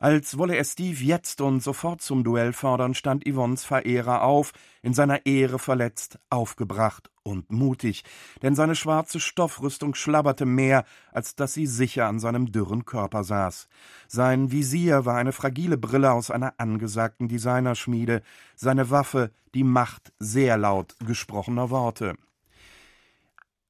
Als 0.00 0.38
wolle 0.38 0.54
er 0.54 0.62
Steve 0.62 1.02
jetzt 1.02 1.40
und 1.40 1.60
sofort 1.60 2.00
zum 2.02 2.22
Duell 2.22 2.52
fordern, 2.52 2.94
stand 2.94 3.28
Yvonnes 3.28 3.64
Verehrer 3.64 4.22
auf, 4.22 4.52
in 4.80 4.94
seiner 4.94 5.26
Ehre 5.26 5.58
verletzt, 5.58 6.20
aufgebracht 6.30 7.10
und 7.24 7.50
mutig, 7.50 8.04
denn 8.40 8.54
seine 8.54 8.76
schwarze 8.76 9.18
Stoffrüstung 9.18 9.96
schlabberte 9.96 10.46
mehr, 10.46 10.84
als 11.10 11.34
dass 11.34 11.54
sie 11.54 11.66
sicher 11.66 12.06
an 12.06 12.20
seinem 12.20 12.52
dürren 12.52 12.84
Körper 12.84 13.24
saß. 13.24 13.66
Sein 14.06 14.52
Visier 14.52 15.04
war 15.04 15.16
eine 15.16 15.32
fragile 15.32 15.76
Brille 15.76 16.12
aus 16.12 16.30
einer 16.30 16.54
angesagten 16.58 17.26
Designerschmiede, 17.26 18.22
seine 18.54 18.90
Waffe 18.90 19.32
die 19.52 19.64
Macht 19.64 20.12
sehr 20.20 20.56
laut 20.58 20.94
gesprochener 21.04 21.70
Worte. 21.70 22.14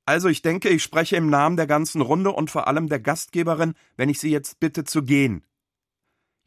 Also 0.05 0.29
ich 0.29 0.43
denke, 0.43 0.69
ich 0.69 0.83
spreche 0.83 1.17
im 1.17 1.31
Namen 1.31 1.57
der 1.57 1.67
ganzen 1.67 2.03
Runde 2.03 2.33
und 2.33 2.51
vor 2.51 2.69
allem 2.69 2.91
der 2.91 3.01
Gastgeberin, 3.01 3.73
wenn 3.97 4.11
ich 4.11 4.21
Sie 4.21 4.31
jetzt 4.31 4.61
bitte 4.61 4.85
zu 4.85 5.03
gehen, 5.03 5.43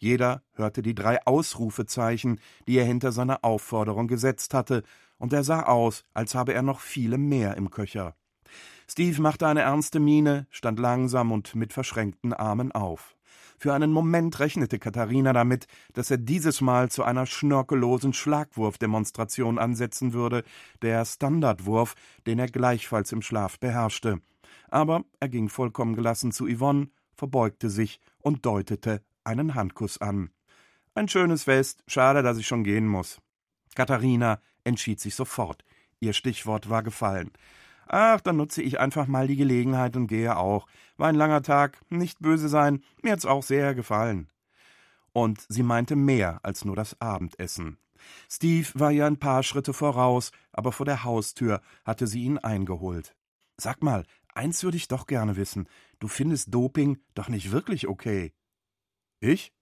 jeder 0.02 0.42
hörte 0.54 0.82
die 0.82 0.96
drei 0.96 1.24
Ausrufezeichen, 1.26 2.40
die 2.68 2.78
er 2.78 2.86
hinter 2.86 3.12
seiner 3.12 3.46
Aufforderung 3.46 4.08
gesetzt 4.08 4.54
hatte, 4.54 4.84
und 5.18 5.32
er 5.32 5.44
sah 5.44 5.64
aus, 5.64 6.04
als 6.16 6.34
habe 6.34 6.54
er 6.54 6.64
noch 6.64 6.80
viele 6.80 7.20
mehr 7.20 7.56
im 7.56 7.70
Köcher. 7.70 8.16
Steve 8.90 9.22
machte 9.22 9.46
eine 9.46 9.62
ernste 9.62 10.00
Miene, 10.00 10.48
stand 10.50 10.80
langsam 10.80 11.32
und 11.32 11.54
mit 11.54 11.72
verschränkten 11.72 12.34
Armen 12.34 12.72
auf. 12.72 13.16
Für 13.60 13.76
einen 13.76 13.92
Moment 13.92 14.40
rechnete 14.40 14.80
Katharina 14.80 15.34
damit, 15.34 15.68
dass 15.94 16.10
er 16.10 16.18
dieses 16.18 16.62
Mal 16.62 16.90
zu 16.90 17.04
einer 17.04 17.28
schnörkellosen 17.28 18.12
Schlagwurfdemonstration 18.12 19.60
ansetzen 19.60 20.14
würde, 20.14 20.44
der 20.82 21.06
Standardwurf, 21.06 21.94
den 22.26 22.40
er 22.40 22.48
gleichfalls 22.48 23.12
im 23.12 23.22
Schlaf 23.22 23.60
beherrschte. 23.60 24.20
Aber 24.70 25.04
er 25.20 25.30
ging 25.30 25.48
vollkommen 25.48 25.96
gelassen 25.96 26.32
zu 26.32 26.48
Yvonne, 26.48 26.90
verbeugte 27.14 27.70
sich 27.70 28.00
und 28.20 28.48
deutete 28.48 29.04
einen 29.24 29.56
Handkuss 29.56 30.00
an. 30.00 30.32
Ein 30.94 31.08
schönes 31.08 31.44
Fest, 31.44 31.84
schade, 31.88 32.22
dass 32.24 32.38
ich 32.38 32.48
schon 32.48 32.64
gehen 32.64 32.88
muss. 32.88 33.22
Katharina 33.76 34.42
entschied 34.64 35.00
sich 35.00 35.16
sofort. 35.16 35.64
Ihr 36.00 36.14
Stichwort 36.14 36.70
war 36.70 36.84
gefallen. 36.84 37.32
Ach, 37.88 38.22
dann 38.22 38.38
nutze 38.38 38.62
ich 38.62 38.80
einfach 38.80 39.08
mal 39.08 39.28
die 39.28 39.36
Gelegenheit 39.36 39.96
und 39.96 40.08
gehe 40.08 40.38
auch. 40.38 40.68
War 40.98 41.10
ein 41.10 41.16
langer 41.16 41.42
Tag, 41.42 41.78
nicht 41.90 42.20
böse 42.20 42.50
sein, 42.50 42.84
mir 43.02 43.12
hat's 43.12 43.26
auch 43.26 43.44
sehr 43.44 43.76
gefallen. 43.76 44.30
Und 45.14 45.46
sie 45.50 45.64
meinte 45.64 45.96
mehr 45.96 46.40
als 46.44 46.64
nur 46.64 46.76
das 46.76 47.00
Abendessen. 47.02 47.78
Steve 48.30 48.68
war 48.76 48.92
ihr 48.92 49.06
ein 49.06 49.20
paar 49.20 49.44
Schritte 49.44 49.74
voraus, 49.74 50.32
aber 50.52 50.72
vor 50.72 50.86
der 50.86 51.04
Haustür 51.04 51.62
hatte 51.86 52.08
sie 52.08 52.24
ihn 52.24 52.38
eingeholt. 52.38 53.16
Sag 53.58 53.84
mal, 53.84 54.06
eins 54.34 54.64
würde 54.64 54.78
ich 54.78 54.88
doch 54.88 55.06
gerne 55.06 55.36
wissen. 55.36 55.68
Du 56.00 56.08
findest 56.08 56.54
Doping 56.54 56.98
doch 57.14 57.30
nicht 57.30 57.52
wirklich 57.52 57.88
okay. 57.88 58.34
Ich? 59.22 59.54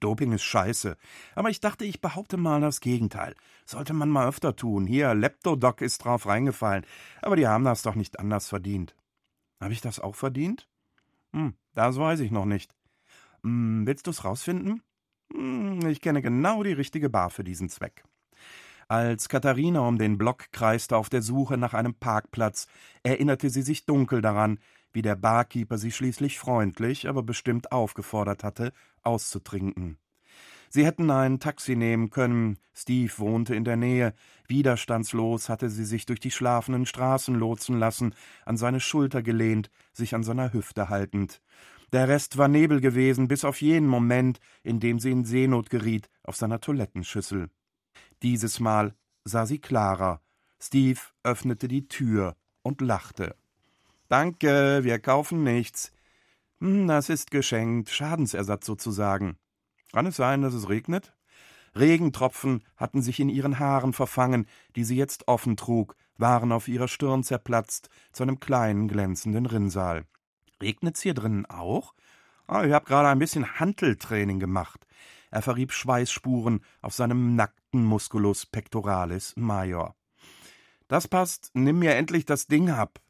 Doping 0.00 0.32
ist 0.32 0.42
scheiße. 0.42 0.96
Aber 1.34 1.50
ich 1.50 1.60
dachte, 1.60 1.84
ich 1.84 2.00
behaupte 2.00 2.36
mal 2.36 2.60
das 2.60 2.80
Gegenteil. 2.80 3.34
Sollte 3.64 3.94
man 3.94 4.10
mal 4.10 4.28
öfter 4.28 4.56
tun. 4.56 4.86
Hier, 4.86 5.14
Leptodoc 5.14 5.80
ist 5.80 6.04
drauf 6.04 6.26
reingefallen. 6.26 6.84
Aber 7.22 7.36
die 7.36 7.46
haben 7.46 7.64
das 7.64 7.82
doch 7.82 7.94
nicht 7.94 8.18
anders 8.18 8.48
verdient. 8.48 8.96
Habe 9.60 9.72
ich 9.72 9.80
das 9.80 10.00
auch 10.00 10.14
verdient? 10.14 10.68
Hm, 11.32 11.54
das 11.74 11.96
weiß 11.96 12.20
ich 12.20 12.30
noch 12.30 12.44
nicht. 12.44 12.74
Hm, 13.42 13.86
willst 13.86 14.06
du's 14.06 14.24
rausfinden? 14.24 14.82
Hm, 15.32 15.86
ich 15.86 16.00
kenne 16.00 16.22
genau 16.22 16.62
die 16.62 16.72
richtige 16.72 17.08
Bar 17.08 17.30
für 17.30 17.44
diesen 17.44 17.68
Zweck. 17.68 18.04
Als 18.88 19.28
Katharina 19.28 19.80
um 19.80 19.96
den 19.96 20.18
Block 20.18 20.52
kreiste 20.52 20.96
auf 20.96 21.08
der 21.08 21.22
Suche 21.22 21.56
nach 21.56 21.72
einem 21.72 21.94
Parkplatz, 21.94 22.66
erinnerte 23.02 23.48
sie 23.48 23.62
sich 23.62 23.86
dunkel 23.86 24.20
daran, 24.20 24.58
wie 24.92 25.02
der 25.02 25.16
Barkeeper 25.16 25.78
sie 25.78 25.90
schließlich 25.90 26.38
freundlich, 26.38 27.08
aber 27.08 27.22
bestimmt 27.22 27.72
aufgefordert 27.72 28.44
hatte, 28.44 28.72
auszutrinken. 29.04 29.98
Sie 30.70 30.84
hätten 30.84 31.10
ein 31.10 31.38
Taxi 31.38 31.76
nehmen 31.76 32.10
können, 32.10 32.58
Steve 32.74 33.12
wohnte 33.18 33.54
in 33.54 33.62
der 33.62 33.76
Nähe, 33.76 34.12
widerstandslos 34.48 35.48
hatte 35.48 35.70
sie 35.70 35.84
sich 35.84 36.04
durch 36.04 36.18
die 36.18 36.32
schlafenden 36.32 36.84
Straßen 36.84 37.34
lotsen 37.36 37.78
lassen, 37.78 38.14
an 38.44 38.56
seine 38.56 38.80
Schulter 38.80 39.22
gelehnt, 39.22 39.70
sich 39.92 40.16
an 40.16 40.24
seiner 40.24 40.52
Hüfte 40.52 40.88
haltend. 40.88 41.40
Der 41.92 42.08
Rest 42.08 42.38
war 42.38 42.48
Nebel 42.48 42.80
gewesen, 42.80 43.28
bis 43.28 43.44
auf 43.44 43.60
jenen 43.60 43.88
Moment, 43.88 44.40
in 44.64 44.80
dem 44.80 44.98
sie 44.98 45.12
in 45.12 45.24
Seenot 45.24 45.70
geriet, 45.70 46.10
auf 46.24 46.34
seiner 46.34 46.60
Toilettenschüssel. 46.60 47.50
Dieses 48.24 48.58
Mal 48.58 48.96
sah 49.22 49.46
sie 49.46 49.60
klarer. 49.60 50.20
Steve 50.60 50.98
öffnete 51.22 51.68
die 51.68 51.86
Tür 51.86 52.34
und 52.62 52.80
lachte. 52.80 53.36
Danke, 54.08 54.80
wir 54.82 54.98
kaufen 54.98 55.44
nichts. 55.44 55.92
Hm, 56.60 56.86
das 56.86 57.08
ist 57.08 57.30
geschenkt, 57.30 57.90
Schadensersatz 57.90 58.66
sozusagen. 58.66 59.36
Kann 59.92 60.06
es 60.06 60.16
sein, 60.16 60.42
dass 60.42 60.54
es 60.54 60.68
regnet? 60.68 61.14
Regentropfen 61.76 62.64
hatten 62.76 63.02
sich 63.02 63.20
in 63.20 63.28
ihren 63.28 63.58
Haaren 63.58 63.92
verfangen, 63.92 64.46
die 64.76 64.84
sie 64.84 64.96
jetzt 64.96 65.26
offen 65.28 65.56
trug, 65.56 65.96
waren 66.16 66.52
auf 66.52 66.68
ihrer 66.68 66.88
Stirn 66.88 67.24
zerplatzt 67.24 67.88
zu 68.12 68.22
einem 68.22 68.38
kleinen 68.38 68.88
glänzenden 68.88 69.46
Rinnsal. 69.46 70.04
Regnet's 70.62 71.02
hier 71.02 71.14
drinnen 71.14 71.46
auch? 71.46 71.94
Ah, 72.46 72.64
ich 72.64 72.72
hab 72.72 72.86
gerade 72.86 73.08
ein 73.08 73.18
bisschen 73.18 73.58
Hanteltraining 73.58 74.38
gemacht. 74.38 74.86
Er 75.30 75.42
verrieb 75.42 75.72
Schweißspuren 75.72 76.60
auf 76.80 76.94
seinem 76.94 77.34
nackten 77.34 77.84
Musculus 77.84 78.46
pectoralis 78.46 79.34
major. 79.36 79.96
Das 80.86 81.08
passt, 81.08 81.50
nimm 81.54 81.80
mir 81.80 81.94
endlich 81.94 82.24
das 82.24 82.46
Ding 82.46 82.70
ab. 82.70 83.00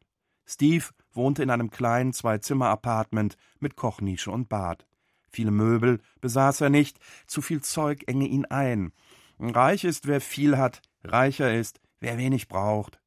Steve 0.47 0.87
wohnte 1.16 1.42
in 1.42 1.50
einem 1.50 1.71
kleinen 1.71 2.12
Zwei-Zimmer-Apartment 2.12 3.37
mit 3.61 3.76
Kochnische 3.76 4.30
und 4.30 4.49
Bad. 4.49 4.87
Viele 5.30 5.50
Möbel 5.50 6.00
besaß 6.21 6.61
er 6.61 6.71
nicht, 6.71 6.99
zu 7.26 7.42
viel 7.42 7.61
Zeug 7.61 8.04
enge 8.06 8.26
ihn 8.26 8.44
ein. 8.44 8.92
Reich 9.38 9.85
ist, 9.85 10.06
wer 10.06 10.21
viel 10.21 10.56
hat, 10.56 10.80
reicher 11.02 11.52
ist, 11.52 11.80
wer 12.00 12.18
wenig 12.18 12.49
braucht. 12.49 13.00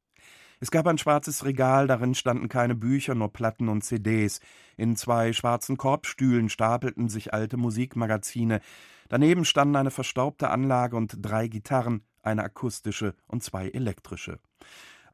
Es 0.60 0.70
gab 0.70 0.86
ein 0.88 0.98
schwarzes 0.98 1.44
Regal, 1.44 1.86
darin 1.86 2.14
standen 2.14 2.48
keine 2.48 2.74
Bücher, 2.74 3.14
nur 3.14 3.32
Platten 3.32 3.68
und 3.68 3.84
CDs. 3.84 4.40
In 4.76 4.96
zwei 4.96 5.32
schwarzen 5.32 5.76
Korbstühlen 5.76 6.48
stapelten 6.48 7.08
sich 7.08 7.32
alte 7.32 7.56
Musikmagazine. 7.56 8.60
Daneben 9.08 9.44
standen 9.44 9.76
eine 9.76 9.92
verstaubte 9.92 10.50
Anlage 10.50 10.96
und 10.96 11.16
drei 11.22 11.46
Gitarren, 11.46 12.02
eine 12.22 12.42
akustische 12.42 13.14
und 13.28 13.44
zwei 13.44 13.68
elektrische. 13.68 14.40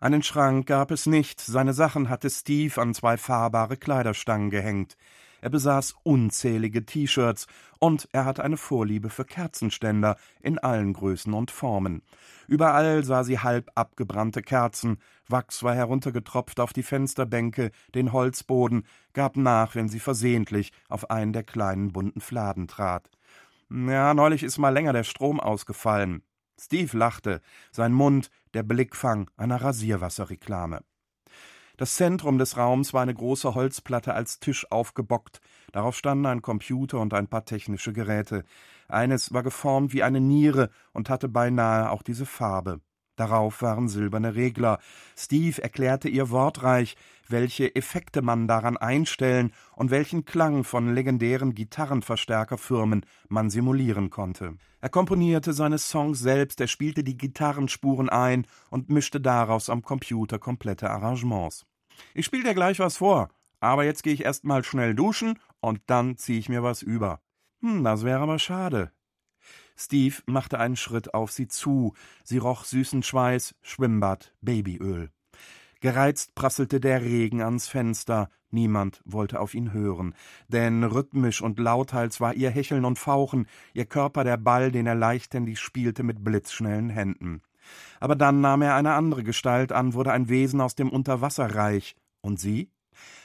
Einen 0.04 0.22
Schrank 0.22 0.66
gab 0.66 0.90
es 0.90 1.06
nicht, 1.06 1.40
seine 1.40 1.72
Sachen 1.72 2.10
hatte 2.10 2.28
Steve 2.28 2.78
an 2.78 2.92
zwei 2.92 3.16
fahrbare 3.16 3.78
Kleiderstangen 3.78 4.50
gehängt. 4.50 4.98
Er 5.40 5.48
besaß 5.48 5.94
unzählige 6.02 6.84
T-Shirts 6.84 7.46
und 7.78 8.06
er 8.12 8.26
hatte 8.26 8.44
eine 8.44 8.58
Vorliebe 8.58 9.08
für 9.08 9.24
Kerzenständer 9.24 10.18
in 10.42 10.58
allen 10.58 10.92
Größen 10.92 11.32
und 11.32 11.50
Formen. 11.50 12.02
Überall 12.48 13.02
sah 13.02 13.24
sie 13.24 13.38
halb 13.38 13.70
abgebrannte 13.76 14.42
Kerzen, 14.42 14.98
Wachs 15.26 15.62
war 15.62 15.74
heruntergetropft 15.74 16.60
auf 16.60 16.74
die 16.74 16.82
Fensterbänke, 16.82 17.70
den 17.94 18.12
Holzboden, 18.12 18.86
gab 19.14 19.38
nach, 19.38 19.74
wenn 19.74 19.88
sie 19.88 20.00
versehentlich 20.00 20.72
auf 20.90 21.08
einen 21.08 21.32
der 21.32 21.44
kleinen 21.44 21.92
bunten 21.92 22.20
Fladen 22.20 22.68
trat. 22.68 23.08
Ja, 23.70 24.12
neulich 24.12 24.42
ist 24.42 24.58
mal 24.58 24.68
länger 24.68 24.92
der 24.92 25.04
Strom 25.04 25.40
ausgefallen. 25.40 26.22
Steve 26.60 26.96
lachte, 26.96 27.40
sein 27.72 27.92
Mund 27.92 28.30
der 28.54 28.62
Blickfang 28.62 29.30
einer 29.36 29.60
Rasierwasserreklame. 29.60 30.82
Das 31.76 31.96
Zentrum 31.96 32.38
des 32.38 32.56
Raums 32.56 32.94
war 32.94 33.02
eine 33.02 33.14
große 33.14 33.56
Holzplatte 33.56 34.14
als 34.14 34.38
Tisch 34.38 34.70
aufgebockt. 34.70 35.40
Darauf 35.72 35.96
standen 35.96 36.26
ein 36.26 36.42
Computer 36.42 37.00
und 37.00 37.12
ein 37.14 37.26
paar 37.26 37.44
technische 37.44 37.92
Geräte. 37.92 38.44
Eines 38.86 39.32
war 39.32 39.42
geformt 39.42 39.92
wie 39.92 40.04
eine 40.04 40.20
Niere 40.20 40.70
und 40.92 41.10
hatte 41.10 41.28
beinahe 41.28 41.90
auch 41.90 42.02
diese 42.02 42.26
Farbe. 42.26 42.80
Darauf 43.16 43.62
waren 43.62 43.88
silberne 43.88 44.34
Regler. 44.34 44.78
Steve 45.16 45.62
erklärte 45.62 46.08
ihr 46.08 46.30
wortreich, 46.30 46.96
welche 47.28 47.74
Effekte 47.74 48.22
man 48.22 48.48
daran 48.48 48.76
einstellen 48.76 49.52
und 49.74 49.90
welchen 49.90 50.24
Klang 50.24 50.64
von 50.64 50.94
legendären 50.94 51.54
Gitarrenverstärkerfirmen 51.54 53.06
man 53.28 53.50
simulieren 53.50 54.10
konnte. 54.10 54.56
Er 54.84 54.90
komponierte 54.90 55.54
seine 55.54 55.78
Songs 55.78 56.20
selbst, 56.20 56.60
er 56.60 56.66
spielte 56.66 57.02
die 57.02 57.16
Gitarrenspuren 57.16 58.10
ein 58.10 58.46
und 58.68 58.90
mischte 58.90 59.18
daraus 59.18 59.70
am 59.70 59.80
Computer 59.80 60.38
komplette 60.38 60.90
Arrangements. 60.90 61.64
Ich 62.12 62.26
spiel 62.26 62.42
dir 62.42 62.52
gleich 62.52 62.80
was 62.80 62.98
vor, 62.98 63.30
aber 63.60 63.86
jetzt 63.86 64.02
gehe 64.02 64.12
ich 64.12 64.26
erst 64.26 64.44
mal 64.44 64.62
schnell 64.62 64.94
duschen 64.94 65.38
und 65.60 65.80
dann 65.86 66.18
zieh 66.18 66.38
ich 66.38 66.50
mir 66.50 66.62
was 66.62 66.82
über. 66.82 67.22
Hm, 67.62 67.82
das 67.82 68.04
wäre 68.04 68.20
aber 68.20 68.38
schade. 68.38 68.92
Steve 69.74 70.16
machte 70.26 70.58
einen 70.58 70.76
Schritt 70.76 71.14
auf 71.14 71.32
sie 71.32 71.48
zu. 71.48 71.94
Sie 72.22 72.36
roch 72.36 72.66
süßen 72.66 73.02
Schweiß, 73.02 73.54
Schwimmbad, 73.62 74.34
Babyöl. 74.42 75.10
Gereizt 75.84 76.34
prasselte 76.34 76.80
der 76.80 77.02
Regen 77.02 77.42
ans 77.42 77.68
Fenster, 77.68 78.30
niemand 78.50 79.02
wollte 79.04 79.38
auf 79.38 79.52
ihn 79.52 79.74
hören, 79.74 80.14
denn 80.48 80.82
rhythmisch 80.82 81.42
und 81.42 81.58
lauthals 81.58 82.22
war 82.22 82.32
ihr 82.32 82.48
Hecheln 82.48 82.86
und 82.86 82.98
Fauchen, 82.98 83.46
ihr 83.74 83.84
Körper 83.84 84.24
der 84.24 84.38
Ball, 84.38 84.72
den 84.72 84.86
er 84.86 84.94
leichthändig 84.94 85.60
spielte 85.60 86.02
mit 86.02 86.24
blitzschnellen 86.24 86.88
Händen. 86.88 87.42
Aber 88.00 88.16
dann 88.16 88.40
nahm 88.40 88.62
er 88.62 88.76
eine 88.76 88.94
andere 88.94 89.24
Gestalt 89.24 89.72
an, 89.72 89.92
wurde 89.92 90.12
ein 90.12 90.30
Wesen 90.30 90.62
aus 90.62 90.74
dem 90.74 90.88
Unterwasserreich. 90.88 91.96
Und 92.22 92.40
sie? 92.40 92.70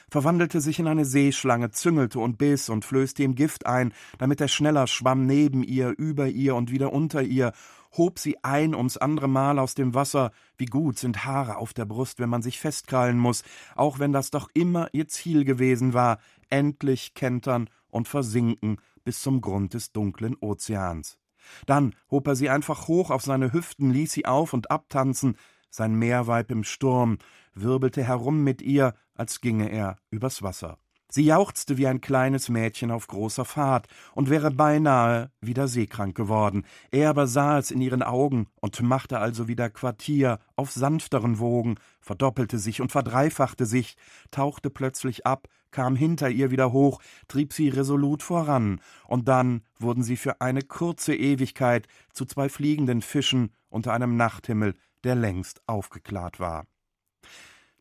verwandelte 0.10 0.60
sich 0.60 0.80
in 0.80 0.88
eine 0.88 1.06
Seeschlange, 1.06 1.72
züngelte 1.72 2.20
und 2.20 2.38
biss 2.38 2.70
und 2.70 2.86
flößte 2.86 3.24
ihm 3.24 3.36
Gift 3.36 3.66
ein, 3.66 3.94
damit 4.18 4.42
er 4.42 4.48
schneller 4.48 4.88
schwamm 4.88 5.26
neben 5.26 5.64
ihr, 5.64 5.94
über 5.98 6.28
ihr 6.28 6.56
und 6.56 6.72
wieder 6.72 6.92
unter 6.92 7.22
ihr, 7.22 7.54
hob 7.98 8.20
sie 8.20 8.44
ein 8.44 8.76
ums 8.76 8.98
andere 8.98 9.28
Mal 9.28 9.60
aus 9.60 9.74
dem 9.74 9.94
Wasser. 9.94 10.32
Wie 10.58 10.66
gut 10.66 10.98
sind 11.00 11.26
Haare 11.26 11.58
auf 11.58 11.74
der 11.74 11.86
Brust, 11.86 12.20
wenn 12.20 12.30
man 12.30 12.42
sich 12.42 12.60
festkrallen 12.60 13.18
muss, 13.18 13.44
auch 13.76 14.00
wenn 14.00 14.12
das 14.12 14.32
doch 14.32 14.50
immer 14.54 14.90
ihr 14.94 15.08
Ziel 15.08 15.46
gewesen 15.46 15.94
war, 15.94 16.20
endlich 16.50 17.14
kentern 17.14 17.70
und 17.90 18.08
versinken 18.08 18.78
bis 19.04 19.22
zum 19.22 19.42
Grund 19.42 19.74
des 19.74 19.92
dunklen 19.92 20.36
Ozeans. 20.40 21.18
Dann 21.66 21.96
hob 22.12 22.28
er 22.28 22.36
sie 22.36 22.50
einfach 22.50 22.88
hoch 22.88 23.12
auf 23.12 23.24
seine 23.24 23.54
Hüften, 23.54 23.92
ließ 23.92 24.12
sie 24.12 24.26
auf 24.26 24.54
und 24.54 24.72
abtanzen, 24.72 25.36
sein 25.70 25.96
Meerweib 25.96 26.52
im 26.52 26.64
Sturm, 26.64 27.18
wirbelte 27.54 28.04
herum 28.04 28.44
mit 28.44 28.62
ihr, 28.62 28.94
als 29.16 29.42
ginge 29.42 29.70
er 29.70 29.98
übers 30.10 30.42
Wasser. 30.42 30.78
Sie 31.12 31.26
jauchzte 31.26 31.78
wie 31.80 31.88
ein 31.88 32.02
kleines 32.02 32.50
Mädchen 32.50 32.92
auf 32.92 33.08
großer 33.08 33.44
Fahrt 33.44 33.88
und 34.14 34.30
wäre 34.30 34.52
beinahe 34.52 35.32
wieder 35.42 35.68
seekrank 35.68 36.16
geworden. 36.16 36.66
Er 36.92 37.10
aber 37.10 37.26
sah 37.26 37.58
es 37.58 37.72
in 37.72 37.82
ihren 37.82 38.04
Augen 38.04 38.46
und 38.62 38.80
machte 38.84 39.18
also 39.18 39.48
wieder 39.48 39.72
Quartier 39.72 40.38
auf 40.56 40.72
sanfteren 40.72 41.40
Wogen, 41.40 41.76
verdoppelte 42.00 42.60
sich 42.60 42.80
und 42.80 42.92
verdreifachte 42.92 43.66
sich, 43.66 43.98
tauchte 44.30 44.70
plötzlich 44.70 45.26
ab, 45.26 45.48
kam 45.72 45.96
hinter 45.96 46.30
ihr 46.30 46.52
wieder 46.52 46.72
hoch, 46.72 47.02
trieb 47.28 47.54
sie 47.54 47.70
resolut 47.70 48.22
voran, 48.22 48.80
und 49.08 49.28
dann 49.28 49.62
wurden 49.80 50.04
sie 50.04 50.18
für 50.18 50.42
eine 50.42 50.62
kurze 50.62 51.16
Ewigkeit 51.16 51.88
zu 52.14 52.26
zwei 52.26 52.50
fliegenden 52.50 53.02
Fischen 53.02 53.52
unter 53.70 53.94
einem 53.94 54.16
Nachthimmel, 54.16 54.76
der 55.04 55.16
längst 55.16 55.62
aufgeklärt 55.68 56.40
war. 56.40 56.66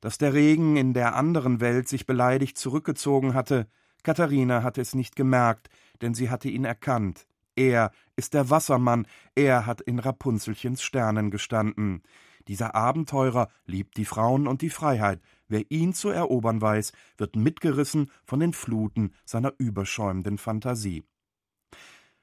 Dass 0.01 0.19
der 0.19 0.33
Regen 0.33 0.77
in 0.77 0.95
der 0.95 1.17
anderen 1.17 1.61
Welt 1.61 1.89
sich 1.89 2.07
beleidigt 2.07 2.57
zurückgezogen 2.57 3.35
hatte, 3.35 3.67
Katharina 4.03 4.63
hatte 4.63 4.81
es 4.81 4.95
nicht 4.95 5.17
gemerkt, 5.17 5.69
denn 6.01 6.15
sie 6.15 6.31
hatte 6.31 6.49
ihn 6.49 6.65
erkannt. 6.65 7.27
Er 7.57 7.91
ist 8.15 8.35
der 8.35 8.51
Wassermann, 8.51 9.07
er 9.35 9.67
hat 9.67 9.81
in 9.81 9.99
Rapunzelchens 9.99 10.83
Sternen 10.83 11.31
gestanden. 11.31 12.03
Dieser 12.47 12.75
Abenteurer 12.77 13.49
liebt 13.67 13.97
die 13.97 14.05
Frauen 14.05 14.47
und 14.47 14.63
die 14.63 14.71
Freiheit. 14.71 15.21
Wer 15.49 15.71
ihn 15.71 15.93
zu 15.93 16.09
erobern 16.09 16.63
weiß, 16.63 16.93
wird 17.17 17.35
mitgerissen 17.35 18.11
von 18.25 18.39
den 18.39 18.53
Fluten 18.53 19.13
seiner 19.25 19.53
überschäumenden 19.59 20.39
Fantasie. 20.39 21.03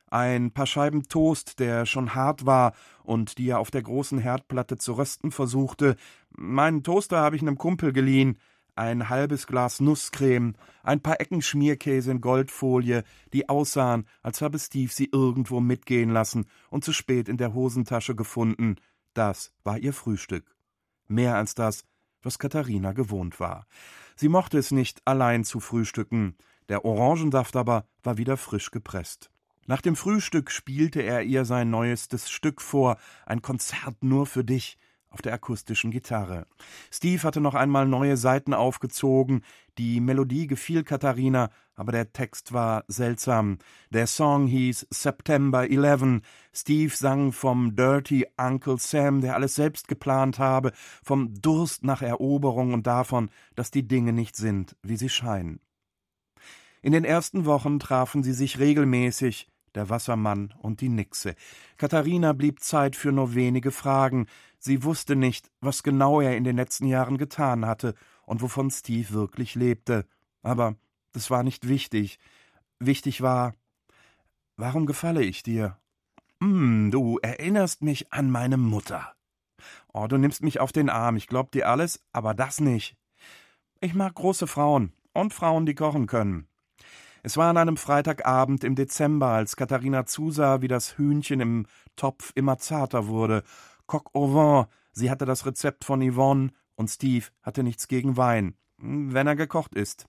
Ein 0.07 0.51
paar 0.51 0.67
Scheiben 0.67 1.03
Toast, 1.07 1.59
der 1.59 1.85
schon 1.85 2.13
hart 2.15 2.45
war 2.45 2.73
und 3.03 3.37
die 3.37 3.49
er 3.49 3.59
auf 3.59 3.71
der 3.71 3.81
großen 3.81 4.19
Herdplatte 4.19 4.77
zu 4.77 4.93
rösten 4.93 5.31
versuchte. 5.31 5.95
Meinen 6.29 6.83
Toaster 6.83 7.17
habe 7.17 7.35
ich 7.35 7.41
einem 7.41 7.57
Kumpel 7.57 7.91
geliehen. 7.91 8.37
Ein 8.75 9.07
halbes 9.09 9.47
Glas 9.47 9.79
Nusscreme, 9.79 10.53
ein 10.83 10.99
paar 10.99 11.21
Ecken 11.21 11.41
Schmierkäse 11.41 12.11
in 12.11 12.19
Goldfolie, 12.19 13.03
die 13.31 13.47
aussahen, 13.47 14.05
als 14.21 14.41
habe 14.41 14.59
Steve 14.59 14.91
sie 14.91 15.09
irgendwo 15.11 15.61
mitgehen 15.61 16.09
lassen 16.09 16.45
und 16.69 16.83
zu 16.83 16.91
spät 16.91 17.29
in 17.29 17.37
der 17.37 17.53
Hosentasche 17.53 18.15
gefunden. 18.15 18.75
Das 19.13 19.53
war 19.63 19.77
ihr 19.77 19.93
Frühstück. 19.93 20.55
Mehr 21.07 21.35
als 21.35 21.55
das, 21.55 21.85
was 22.21 22.37
Katharina 22.37 22.91
gewohnt 22.91 23.39
war. 23.39 23.65
Sie 24.17 24.27
mochte 24.27 24.57
es 24.57 24.71
nicht, 24.71 25.01
allein 25.05 25.45
zu 25.45 25.61
frühstücken. 25.61 26.35
Der 26.67 26.83
Orangensaft 26.83 27.55
aber 27.55 27.85
war 28.03 28.17
wieder 28.17 28.35
frisch 28.35 28.71
gepresst. 28.71 29.29
Nach 29.67 29.81
dem 29.81 29.95
Frühstück 29.95 30.51
spielte 30.51 31.01
er 31.01 31.23
ihr 31.23 31.43
sein 31.43 31.71
neuestes 31.71 32.29
Stück 32.29 32.61
vor, 32.61 32.97
ein 33.25 33.41
Konzert 33.41 34.03
nur 34.03 34.27
für 34.27 34.43
dich, 34.43 34.77
auf 35.15 35.21
der 35.21 35.33
akustischen 35.33 35.91
Gitarre. 35.91 36.45
Steve 36.91 37.23
hatte 37.23 37.39
noch 37.39 37.55
einmal 37.55 37.87
neue 37.87 38.17
Seiten 38.17 38.53
aufgezogen, 38.53 39.43
die 39.77 40.01
Melodie 40.01 40.45
gefiel 40.45 40.83
Katharina, 40.83 41.51
aber 41.73 41.93
der 41.93 42.11
Text 42.11 42.51
war 42.51 42.83
seltsam. 42.89 43.59
Der 43.91 44.07
Song 44.07 44.45
hieß 44.45 44.87
September 44.89 45.69
11. 45.69 46.21
Steve 46.53 46.93
sang 46.93 47.31
vom 47.31 47.77
Dirty 47.77 48.27
Uncle 48.35 48.77
Sam, 48.77 49.21
der 49.21 49.35
alles 49.35 49.55
selbst 49.55 49.87
geplant 49.87 50.37
habe, 50.37 50.73
vom 51.01 51.33
Durst 51.41 51.85
nach 51.85 52.01
Eroberung 52.01 52.73
und 52.73 52.85
davon, 52.85 53.29
dass 53.55 53.71
die 53.71 53.87
Dinge 53.87 54.11
nicht 54.11 54.35
sind, 54.35 54.75
wie 54.83 54.97
sie 54.97 55.09
scheinen. 55.09 55.61
In 56.81 56.91
den 56.91 57.05
ersten 57.05 57.45
Wochen 57.45 57.79
trafen 57.79 58.21
sie 58.21 58.33
sich 58.33 58.59
regelmäßig, 58.59 59.47
der 59.75 59.89
Wassermann 59.89 60.53
und 60.57 60.81
die 60.81 60.89
Nixe. 60.89 61.35
Katharina 61.77 62.33
blieb 62.33 62.61
Zeit 62.61 62.95
für 62.95 63.11
nur 63.11 63.35
wenige 63.35 63.71
Fragen. 63.71 64.27
Sie 64.59 64.83
wusste 64.83 65.15
nicht, 65.15 65.51
was 65.61 65.83
genau 65.83 66.21
er 66.21 66.37
in 66.37 66.43
den 66.43 66.55
letzten 66.55 66.87
Jahren 66.87 67.17
getan 67.17 67.65
hatte 67.65 67.93
und 68.25 68.41
wovon 68.41 68.71
Steve 68.71 69.11
wirklich 69.11 69.55
lebte. 69.55 70.05
Aber 70.41 70.75
das 71.11 71.29
war 71.29 71.43
nicht 71.43 71.67
wichtig. 71.67 72.19
Wichtig 72.79 73.21
war, 73.21 73.55
warum 74.57 74.85
gefalle 74.85 75.23
ich 75.23 75.43
dir? 75.43 75.77
Hm, 76.41 76.91
du 76.91 77.19
erinnerst 77.21 77.81
mich 77.81 78.11
an 78.11 78.29
meine 78.29 78.57
Mutter. 78.57 79.13
Oh, 79.93 80.07
du 80.07 80.17
nimmst 80.17 80.43
mich 80.43 80.59
auf 80.59 80.71
den 80.71 80.89
Arm, 80.89 81.15
ich 81.15 81.27
glaub 81.27 81.51
dir 81.51 81.69
alles, 81.69 82.01
aber 82.11 82.33
das 82.33 82.59
nicht. 82.59 82.97
Ich 83.79 83.93
mag 83.93 84.13
große 84.13 84.47
Frauen 84.47 84.93
und 85.13 85.33
Frauen, 85.33 85.65
die 85.65 85.75
kochen 85.75 86.07
können. 86.07 86.47
Es 87.25 87.37
war 87.37 87.49
an 87.49 87.57
einem 87.57 87.75
Freitagabend 87.75 88.63
im 88.63 88.75
Dezember, 88.75 89.29
als 89.29 89.55
Katharina 89.55 90.05
zusah, 90.05 90.61
wie 90.61 90.67
das 90.67 90.95
Hühnchen 90.99 91.39
im 91.39 91.65
Topf 91.95 92.31
immer 92.35 92.59
zarter 92.59 93.07
wurde. 93.07 93.41
Coq 93.87 94.11
au 94.13 94.35
vin, 94.35 94.67
sie 94.91 95.09
hatte 95.09 95.25
das 95.25 95.47
Rezept 95.47 95.85
von 95.85 96.07
Yvonne 96.07 96.51
und 96.75 96.87
Steve 96.87 97.25
hatte 97.41 97.63
nichts 97.63 97.87
gegen 97.87 98.15
Wein, 98.15 98.53
wenn 98.77 99.25
er 99.25 99.35
gekocht 99.35 99.73
ist. 99.73 100.05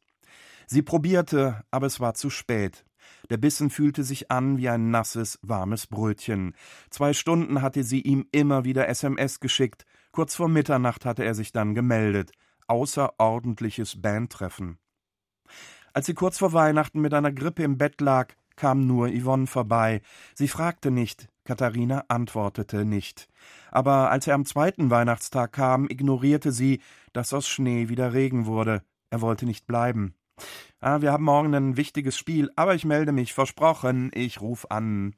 Sie 0.67 0.83
probierte, 0.83 1.65
aber 1.71 1.87
es 1.87 2.01
war 2.01 2.13
zu 2.13 2.29
spät. 2.29 2.85
Der 3.31 3.39
Bissen 3.39 3.71
fühlte 3.71 4.05
sich 4.05 4.31
an 4.31 4.59
wie 4.59 4.69
ein 4.69 4.91
nasses, 4.91 5.39
warmes 5.41 5.87
Brötchen. 5.87 6.55
Zwei 6.91 7.15
Stunden 7.15 7.63
hatte 7.63 7.83
sie 7.83 8.03
ihm 8.03 8.27
immer 8.31 8.67
wieder 8.67 8.89
SMS 8.89 9.41
geschickt. 9.41 9.87
Kurz 10.13 10.35
vor 10.35 10.51
Mitternacht 10.51 11.07
hatte 11.07 11.25
er 11.25 11.35
sich 11.35 11.51
dann 11.51 11.75
gemeldet. 11.75 12.33
Außerordentliches 12.67 14.03
Bandtreffen. 14.03 14.77
Als 15.97 16.05
sie 16.05 16.13
kurz 16.13 16.37
vor 16.37 16.53
Weihnachten 16.53 17.01
mit 17.01 17.15
einer 17.15 17.33
Grippe 17.33 17.63
im 17.63 17.79
Bett 17.79 18.03
lag, 18.03 18.35
kam 18.55 18.87
nur 18.87 19.09
Yvonne 19.09 19.47
vorbei. 19.47 20.03
Sie 20.35 20.47
fragte 20.47 20.91
nicht, 20.91 21.31
Katharina 21.43 22.05
antwortete 22.09 22.85
nicht. 22.85 23.31
Aber 23.71 24.11
als 24.11 24.27
er 24.27 24.35
am 24.35 24.45
zweiten 24.45 24.91
Weihnachtstag 24.91 25.53
kam, 25.53 25.89
ignorierte 25.89 26.53
sie, 26.53 26.83
dass 27.15 27.33
aus 27.33 27.49
Schnee 27.49 27.89
wieder 27.89 28.13
Regen 28.13 28.45
wurde. 28.45 28.83
Er 29.09 29.23
wollte 29.23 29.47
nicht 29.47 29.67
bleiben. 29.67 30.15
Ah, 30.81 31.01
wir 31.01 31.13
haben 31.13 31.25
morgen 31.25 31.55
ein 31.55 31.79
wichtiges 31.79 32.19
Spiel, 32.19 32.51
aber 32.57 32.75
ich 32.75 32.85
melde 32.85 33.13
mich, 33.13 33.33
versprochen, 33.33 34.11
ich 34.13 34.43
ruf 34.43 34.67
an. 34.69 35.15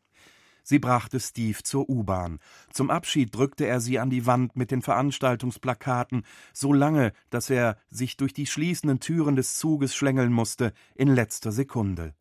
Sie 0.68 0.78
brachte 0.78 1.18
Steve 1.18 1.62
zur 1.62 1.88
U-Bahn. 1.88 2.40
Zum 2.70 2.90
Abschied 2.90 3.34
drückte 3.34 3.64
er 3.64 3.80
sie 3.80 3.98
an 3.98 4.10
die 4.10 4.26
Wand 4.26 4.54
mit 4.54 4.70
den 4.70 4.82
Veranstaltungsplakaten, 4.82 6.24
so 6.52 6.74
lange, 6.74 7.14
dass 7.30 7.48
er 7.48 7.78
sich 7.88 8.18
durch 8.18 8.34
die 8.34 8.44
schließenden 8.44 9.00
Türen 9.00 9.34
des 9.34 9.56
Zuges 9.56 9.94
schlängeln 9.94 10.30
musste, 10.30 10.74
in 10.94 11.08
letzter 11.08 11.52
Sekunde. 11.52 12.12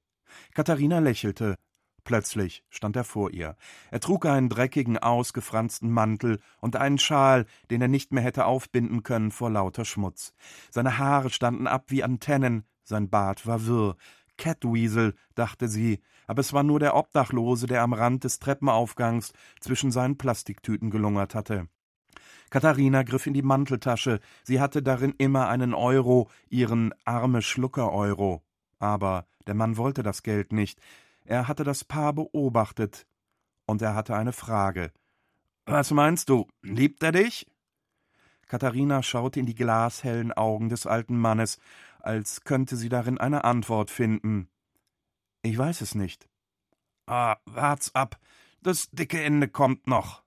Katharina 0.53 0.99
lächelte. 0.99 1.57
Plötzlich 2.05 2.63
stand 2.69 2.95
er 2.95 3.03
vor 3.03 3.31
ihr. 3.31 3.57
Er 3.91 3.99
trug 3.99 4.25
einen 4.25 4.47
dreckigen, 4.47 4.97
ausgefransten 4.97 5.91
Mantel 5.91 6.39
und 6.62 6.77
einen 6.77 6.99
Schal, 6.99 7.47
den 7.69 7.81
er 7.81 7.89
nicht 7.89 8.13
mehr 8.13 8.23
hätte 8.23 8.45
aufbinden 8.45 9.03
können 9.03 9.31
vor 9.31 9.49
lauter 9.49 9.83
Schmutz. 9.83 10.31
Seine 10.71 10.97
Haare 10.97 11.31
standen 11.31 11.67
ab 11.67 11.88
wie 11.88 12.01
Antennen, 12.01 12.63
sein 12.86 13.10
Bart 13.10 13.45
war 13.45 13.65
wirr, 13.65 13.97
Catweasel, 14.38 15.15
dachte 15.36 15.67
sie, 15.67 15.99
aber 16.28 16.42
es 16.42 16.54
war 16.54 16.63
nur 16.63 16.80
der 16.80 16.96
Obdachlose, 16.96 17.66
der 17.68 17.82
am 17.82 17.94
Rand 17.94 18.24
des 18.24 18.40
Treppenaufgangs 18.40 19.34
zwischen 19.60 19.92
seinen 19.92 20.18
Plastiktüten 20.18 20.92
gelungert 20.92 21.34
hatte. 21.34 21.68
Katharina 22.50 23.04
griff 23.04 23.28
in 23.28 23.34
die 23.34 23.42
Manteltasche, 23.42 24.20
sie 24.44 24.62
hatte 24.62 24.82
darin 24.84 25.13
immer 25.18 25.50
einen 25.50 25.74
Euro, 25.74 26.30
ihren 26.50 26.94
arme 27.04 27.42
Schlucker-Euro. 27.42 28.44
Aber 28.80 29.26
der 29.48 29.56
Mann 29.56 29.78
wollte 29.78 30.04
das 30.04 30.24
Geld 30.24 30.54
nicht. 30.54 30.80
Er 31.26 31.48
hatte 31.48 31.63
das 31.63 31.84
Paar 31.84 32.13
beobachtet. 32.13 33.06
Und 33.66 33.82
er 33.82 33.96
hatte 33.96 34.16
eine 34.16 34.32
Frage. 34.32 34.92
Was 35.66 35.92
meinst 35.92 36.30
du? 36.30 36.48
Liebt 36.62 37.04
er 37.04 37.12
dich? 37.12 37.48
Katharina 38.48 39.04
schaute 39.04 39.42
in 39.42 39.46
die 39.46 39.56
glashellen 39.56 40.32
Augen 40.32 40.70
des 40.70 40.88
alten 40.88 41.18
Mannes, 41.18 41.60
als 42.00 42.46
könnte 42.46 42.78
sie 42.78 42.88
darin 42.88 43.18
eine 43.18 43.44
Antwort 43.44 43.92
finden. 43.92 44.48
Ich 45.41 45.58
weiß 45.58 45.82
es 45.82 45.95
nicht. 45.95 46.28
Ah, 47.06 47.38
wart's 47.45 47.93
ab. 47.95 48.19
Das 48.62 48.89
dicke 48.91 49.21
Ende 49.23 49.47
kommt 49.47 49.88
noch. 49.88 50.23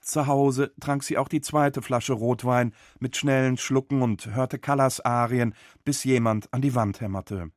Zu 0.00 0.26
Hause 0.26 0.72
trank 0.80 1.02
sie 1.02 1.18
auch 1.18 1.28
die 1.28 1.42
zweite 1.42 1.82
Flasche 1.82 2.14
Rotwein 2.14 2.74
mit 2.98 3.16
schnellen 3.16 3.58
Schlucken 3.58 4.00
und 4.00 4.34
hörte 4.34 4.58
Callas-Arien, 4.58 5.54
bis 5.84 6.02
jemand 6.04 6.52
an 6.54 6.62
die 6.62 6.74
Wand 6.74 7.02
hämmerte. 7.02 7.50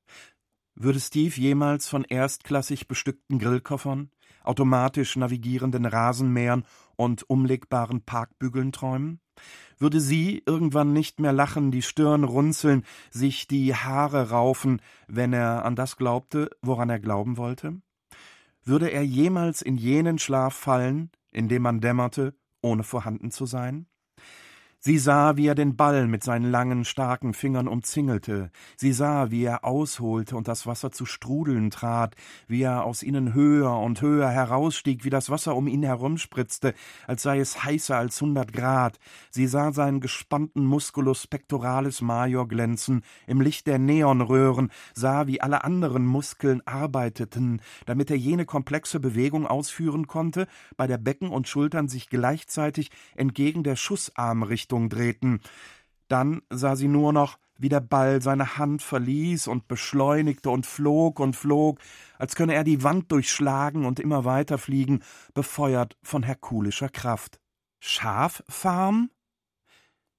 Würde 0.76 1.00
Steve 1.00 1.39
jemals 1.39 1.88
von 1.88 2.04
erstklassig 2.04 2.89
bestückten 2.89 3.39
Grillkoffern, 3.39 4.12
automatisch 4.43 5.15
navigierenden 5.15 5.86
Rasenmähern 5.86 6.65
und 6.95 7.30
umlegbaren 7.30 8.01
Parkbügeln 8.01 8.71
träumen? 8.71 9.19
Würde 9.77 9.99
sie 9.99 10.43
irgendwann 10.45 10.93
nicht 10.93 11.19
mehr 11.19 11.34
lachen, 11.34 11.71
die 11.71 11.82
Stirn 11.82 12.23
runzeln, 12.23 12.84
sich 13.10 13.47
die 13.47 13.73
Haare 13.73 14.30
raufen, 14.30 14.82
wenn 15.08 15.34
er 15.34 15.65
an 15.65 15.75
das 15.75 15.97
glaubte, 15.97 16.51
woran 16.62 16.89
er 16.89 16.99
glauben 16.99 17.38
wollte? 17.38 17.82
Würde 18.63 18.91
er 18.91 19.04
jemals 19.04 19.62
in 19.62 19.77
jenen 19.77 20.19
Schlaf 20.19 20.54
fallen, 20.54 21.10
in 21.32 21.47
dem 21.47 21.63
man 21.63 21.82
dämmerte, 21.82 22.36
ohne 22.62 22.84
vorhanden 22.84 23.32
zu 23.32 23.47
sein? 23.47 23.88
Sie 24.84 24.98
sah, 24.98 25.38
wie 25.38 25.46
er 25.46 25.54
den 25.54 25.76
Ball 25.76 26.08
mit 26.08 26.24
seinen 26.24 26.50
langen, 26.50 26.86
starken 26.86 27.36
Fingern 27.36 27.67
umzingelte. 27.67 28.50
Sie 28.76 28.94
sah, 28.94 29.30
wie 29.30 29.44
er 29.44 29.63
ausholte 29.63 30.36
und 30.36 30.48
das 30.48 30.65
Wasser 30.65 30.91
zu 30.91 31.06
strudeln 31.06 31.70
trat, 31.70 32.15
wie 32.48 32.63
er 32.63 32.84
aus 32.84 33.04
ihnen 33.04 33.36
höher 33.36 33.78
und 33.78 34.02
höher 34.02 34.30
herausstieg, 34.30 35.04
wie 35.04 35.12
das 35.12 35.30
Wasser 35.30 35.56
um 35.56 35.67
ihn 35.67 35.84
herumspritzte, 35.84 36.74
als 37.06 37.22
sei 37.22 37.39
es 37.39 37.63
heißer 37.63 37.96
als 37.96 38.20
hundert 38.20 38.54
Grad. 38.54 38.98
Sie 39.30 39.46
sah 39.46 39.72
seinen 39.72 40.00
gespannten 40.00 40.65
Musculus 40.65 41.28
pectoralis 41.28 42.02
major 42.02 42.48
glänzen 42.48 43.04
im 43.28 43.39
Licht 43.39 43.67
der 43.67 43.78
Neonröhren, 43.78 44.72
sah, 44.96 45.28
wie 45.28 45.41
alle 45.41 45.63
anderen 45.63 46.08
Muskeln 46.08 46.65
arbeiteten, 46.65 47.62
damit 47.86 48.10
er 48.10 48.17
jene 48.17 48.46
komplexe 48.46 49.00
Bewegung 49.00 49.46
ausführen 49.46 50.08
konnte, 50.08 50.48
bei 50.76 50.88
der 50.88 50.98
Becken 50.98 51.30
und 51.30 51.48
Schultern 51.48 51.88
sich 51.88 52.10
gleichzeitig 52.10 52.89
entgegen 53.15 53.62
der 53.62 53.76
Schussarm 53.76 54.41
richteten 54.41 54.71
Richtung 54.72 54.90
drehten. 54.90 55.42
Dann 56.08 56.42
sah 56.50 56.76
sie 56.76 56.88
nur 56.88 57.14
noch, 57.14 57.38
wie 57.58 57.70
der 57.70 57.82
Ball 57.82 58.22
seine 58.22 58.58
Hand 58.58 58.82
verließ 58.82 59.48
und 59.48 59.68
beschleunigte 59.68 60.50
und 60.50 60.66
flog 60.66 61.20
und 61.20 61.36
flog, 61.36 61.80
als 62.18 62.36
könne 62.36 62.56
er 62.56 62.64
die 62.64 62.84
Wand 62.84 63.12
durchschlagen 63.12 63.86
und 63.86 64.00
immer 64.00 64.26
weiter 64.26 64.58
fliegen, 64.58 65.04
befeuert 65.34 65.98
von 66.02 66.24
herkulischer 66.24 66.90
Kraft. 66.90 67.40
Schaffarm? 67.80 69.10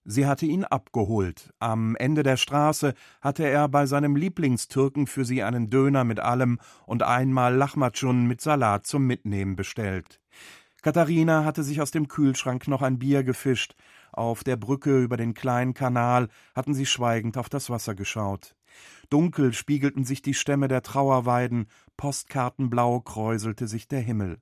Sie 0.04 0.26
hatte 0.26 0.46
ihn 0.46 0.64
abgeholt. 0.64 1.52
Am 1.58 1.94
Ende 1.96 2.22
der 2.22 2.36
Straße 2.36 2.94
hatte 3.20 3.44
er 3.44 3.68
bei 3.68 3.86
seinem 3.86 4.16
Lieblingstürken 4.16 5.06
für 5.06 5.24
sie 5.24 5.42
einen 5.42 5.70
Döner 5.70 6.04
mit 6.04 6.20
allem 6.20 6.58
und 6.86 7.02
einmal 7.02 7.54
Lachmatschun 7.54 8.26
mit 8.26 8.40
Salat 8.40 8.86
zum 8.86 9.06
Mitnehmen 9.06 9.56
bestellt. 9.56 10.20
Katharina 10.82 11.44
hatte 11.44 11.62
sich 11.62 11.80
aus 11.80 11.92
dem 11.92 12.08
Kühlschrank 12.08 12.66
noch 12.66 12.82
ein 12.82 12.98
Bier 12.98 13.22
gefischt. 13.22 13.76
Auf 14.12 14.44
der 14.44 14.56
Brücke 14.56 15.02
über 15.02 15.16
den 15.16 15.32
kleinen 15.32 15.72
Kanal 15.72 16.28
hatten 16.54 16.74
sie 16.74 16.86
schweigend 16.86 17.38
auf 17.38 17.48
das 17.48 17.70
Wasser 17.70 17.94
geschaut. 17.94 18.54
Dunkel 19.08 19.54
spiegelten 19.54 20.04
sich 20.04 20.22
die 20.22 20.34
Stämme 20.34 20.68
der 20.68 20.82
Trauerweiden, 20.82 21.66
postkartenblau 21.96 23.00
kräuselte 23.00 23.66
sich 23.66 23.88
der 23.88 24.00
Himmel. 24.00 24.38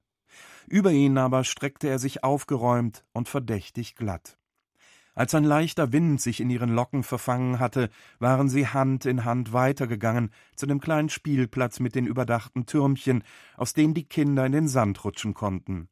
Über 0.66 0.90
ihn 0.90 1.18
aber 1.18 1.44
streckte 1.44 1.88
er 1.88 1.98
sich 1.98 2.24
aufgeräumt 2.24 3.04
und 3.12 3.28
verdächtig 3.28 3.94
glatt. 3.94 4.38
Als 5.14 5.34
ein 5.34 5.44
leichter 5.44 5.92
Wind 5.92 6.20
sich 6.20 6.40
in 6.40 6.50
ihren 6.50 6.70
Locken 6.70 7.02
verfangen 7.02 7.58
hatte, 7.58 7.90
waren 8.20 8.48
sie 8.48 8.68
Hand 8.68 9.06
in 9.06 9.24
Hand 9.24 9.52
weitergegangen 9.52 10.30
zu 10.54 10.66
dem 10.66 10.80
kleinen 10.80 11.08
Spielplatz 11.08 11.80
mit 11.80 11.94
den 11.94 12.06
überdachten 12.06 12.66
Türmchen, 12.66 13.24
aus 13.56 13.72
denen 13.72 13.94
die 13.94 14.08
Kinder 14.08 14.46
in 14.46 14.52
den 14.52 14.68
Sand 14.68 15.04
rutschen 15.04 15.34
konnten. 15.34 15.88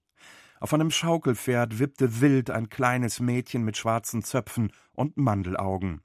Auf 0.60 0.74
einem 0.74 0.90
Schaukelpferd 0.90 1.78
wippte 1.78 2.20
wild 2.20 2.50
ein 2.50 2.68
kleines 2.68 3.20
Mädchen 3.20 3.64
mit 3.64 3.76
schwarzen 3.76 4.22
Zöpfen 4.22 4.72
und 4.94 5.16
Mandelaugen. 5.16 6.02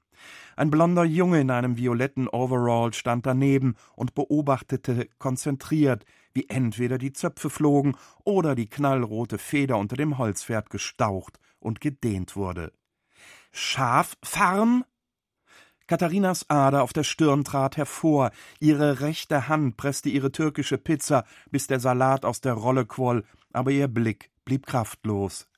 Ein 0.56 0.70
blonder 0.70 1.04
Junge 1.04 1.40
in 1.40 1.50
einem 1.50 1.76
violetten 1.76 2.28
Overall 2.28 2.92
stand 2.92 3.26
daneben 3.26 3.74
und 3.96 4.14
beobachtete 4.14 5.08
konzentriert, 5.18 6.04
wie 6.32 6.48
entweder 6.48 6.98
die 6.98 7.12
Zöpfe 7.12 7.50
flogen 7.50 7.96
oder 8.24 8.54
die 8.54 8.68
knallrote 8.68 9.38
Feder 9.38 9.76
unter 9.78 9.96
dem 9.96 10.18
Holzpferd 10.18 10.70
gestaucht 10.70 11.38
und 11.58 11.80
gedehnt 11.80 12.36
wurde. 12.36 12.72
Schaffarm? 13.52 14.84
Katharinas 15.86 16.48
Ader 16.48 16.82
auf 16.82 16.94
der 16.94 17.04
Stirn 17.04 17.44
trat 17.44 17.76
hervor, 17.76 18.30
ihre 18.58 19.00
rechte 19.00 19.48
Hand 19.48 19.76
presste 19.76 20.08
ihre 20.08 20.32
türkische 20.32 20.78
Pizza, 20.78 21.24
bis 21.50 21.66
der 21.66 21.78
Salat 21.78 22.24
aus 22.24 22.40
der 22.40 22.54
Rolle 22.54 22.86
quoll, 22.86 23.24
aber 23.52 23.70
ihr 23.70 23.88
Blick 23.88 24.30
blieb 24.44 24.66
kraftlos. 24.66 25.48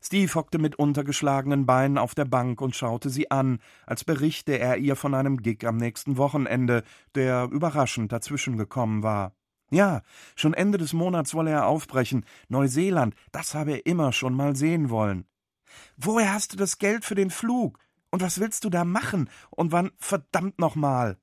Steve 0.00 0.34
hockte 0.34 0.58
mit 0.58 0.76
untergeschlagenen 0.76 1.64
Beinen 1.64 1.96
auf 1.96 2.14
der 2.14 2.26
Bank 2.26 2.60
und 2.60 2.76
schaute 2.76 3.08
sie 3.08 3.30
an, 3.30 3.58
als 3.86 4.04
berichte 4.04 4.58
er 4.58 4.76
ihr 4.76 4.96
von 4.96 5.14
einem 5.14 5.38
Gig 5.38 5.66
am 5.66 5.78
nächsten 5.78 6.18
Wochenende, 6.18 6.84
der 7.14 7.48
überraschend 7.50 8.12
dazwischen 8.12 8.58
gekommen 8.58 9.02
war. 9.02 9.34
Ja, 9.70 10.02
schon 10.36 10.52
Ende 10.52 10.76
des 10.76 10.92
Monats 10.92 11.34
wolle 11.34 11.52
er 11.52 11.66
aufbrechen. 11.66 12.26
Neuseeland, 12.48 13.14
das 13.32 13.54
habe 13.54 13.72
er 13.72 13.86
immer 13.86 14.12
schon 14.12 14.34
mal 14.34 14.54
sehen 14.54 14.90
wollen. 14.90 15.26
Woher 15.96 16.34
hast 16.34 16.52
du 16.52 16.56
das 16.58 16.78
Geld 16.78 17.04
für 17.04 17.14
den 17.14 17.30
Flug? 17.30 17.78
Und 18.10 18.22
was 18.22 18.38
willst 18.38 18.64
du 18.64 18.70
da 18.70 18.84
machen? 18.84 19.30
Und 19.50 19.72
wann 19.72 19.90
verdammt 19.98 20.58
nochmal? 20.58 21.16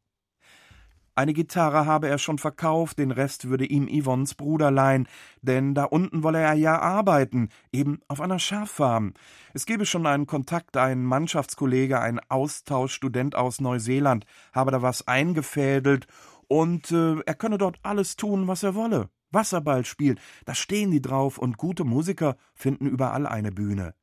Eine 1.14 1.34
Gitarre 1.34 1.86
habe 1.86 2.08
er 2.08 2.18
schon 2.18 2.38
verkauft, 2.38 2.98
den 2.98 3.12
Rest 3.12 3.50
würde 3.50 3.66
ihm 3.66 3.90
Yvonnes 3.90 4.34
Bruder 4.34 4.72
leihen, 4.72 5.10
denn 5.42 5.76
da 5.76 5.84
unten 5.84 6.24
wolle 6.24 6.40
er 6.40 6.54
ja 6.54 6.80
arbeiten, 6.80 7.50
eben 7.74 8.00
auf 8.08 8.22
einer 8.22 8.40
Schaffarm. 8.40 9.14
Es 9.54 9.66
gebe 9.66 9.86
schon 9.86 10.06
einen 10.08 10.26
Kontakt, 10.26 10.78
ein 10.78 11.04
Mannschaftskollege, 11.04 12.00
ein 12.00 12.22
Austauschstudent 12.30 13.36
aus 13.36 13.60
Neuseeland, 13.60 14.26
habe 14.54 14.72
da 14.72 14.82
was 14.82 15.06
eingefädelt 15.08 16.08
und 16.48 16.92
äh, 16.92 17.20
er 17.26 17.36
könne 17.36 17.58
dort 17.58 17.80
alles 17.84 18.16
tun, 18.16 18.48
was 18.48 18.64
er 18.64 18.76
wolle. 18.76 19.10
Wasserball 19.32 19.86
spielen, 19.86 20.20
da 20.46 20.56
stehen 20.56 20.92
die 20.92 21.02
drauf 21.02 21.38
und 21.38 21.58
gute 21.58 21.84
Musiker 21.84 22.38
finden 22.54 22.86
überall 22.86 23.28
eine 23.28 23.52
Bühne. 23.52 23.96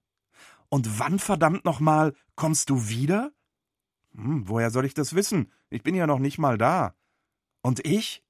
Und 0.68 0.99
wann 0.99 1.18
verdammt 1.18 1.64
nochmal 1.64 2.14
kommst 2.37 2.68
du 2.68 2.88
wieder? 2.88 3.33
Hm, 4.14 4.49
woher 4.49 4.71
soll 4.71 4.85
ich 4.85 4.94
das 4.94 5.14
wissen? 5.14 5.53
Ich 5.71 5.83
bin 5.83 5.95
ja 5.95 6.07
noch 6.07 6.19
nicht 6.19 6.39
mal 6.39 6.59
da. 6.59 6.95
Und 7.63 7.85
ich? 7.87 8.23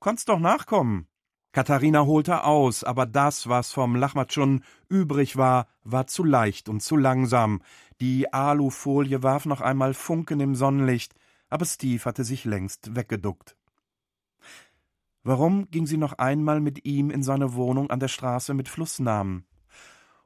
Kannst 0.00 0.28
doch 0.28 0.38
nachkommen. 0.38 1.06
Katharina 1.52 2.04
holte 2.04 2.44
aus, 2.44 2.82
aber 2.82 3.06
das, 3.06 3.48
was 3.48 3.72
vom 3.72 3.94
Lachmatschun 3.94 4.64
übrig 4.88 5.36
war, 5.36 5.68
war 5.84 6.06
zu 6.06 6.24
leicht 6.24 6.68
und 6.68 6.80
zu 6.80 6.96
langsam. 6.96 7.62
Die 8.00 8.32
Alufolie 8.32 9.22
warf 9.22 9.46
noch 9.46 9.60
einmal 9.60 9.94
Funken 9.94 10.40
im 10.40 10.56
Sonnenlicht, 10.56 11.14
aber 11.48 11.64
Steve 11.64 12.04
hatte 12.04 12.24
sich 12.24 12.44
längst 12.44 12.96
weggeduckt. 12.96 13.56
Warum 15.22 15.70
ging 15.70 15.86
sie 15.86 15.96
noch 15.96 16.14
einmal 16.14 16.60
mit 16.60 16.84
ihm 16.84 17.10
in 17.10 17.22
seine 17.22 17.54
Wohnung 17.54 17.88
an 17.90 18.00
der 18.00 18.08
Straße 18.08 18.52
mit 18.52 18.68
Flussnamen? 18.68 19.46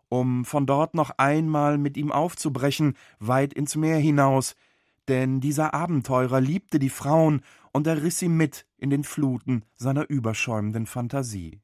Um 0.09 0.47
von 0.47 0.67
dort 0.67 0.95
noch 0.95 1.11
einmal 1.19 1.77
mit 1.77 1.97
ihm 1.99 2.11
aufzubrechen, 2.11 2.97
weit 3.19 3.53
ins 3.53 3.77
Meer 3.77 3.99
hinaus, 3.99 4.57
denn 5.09 5.41
dieser 5.41 5.75
Abenteurer 5.75 6.41
liebte 6.41 6.79
die 6.79 6.91
Frauen 6.91 7.43
und 7.73 7.87
er 7.87 8.03
riss 8.03 8.19
sie 8.19 8.29
mit 8.29 8.67
in 8.77 8.91
den 8.91 9.05
Fluten 9.05 9.65
seiner 9.75 10.09
überschäumenden 10.09 10.87
Fantasie. 10.87 11.61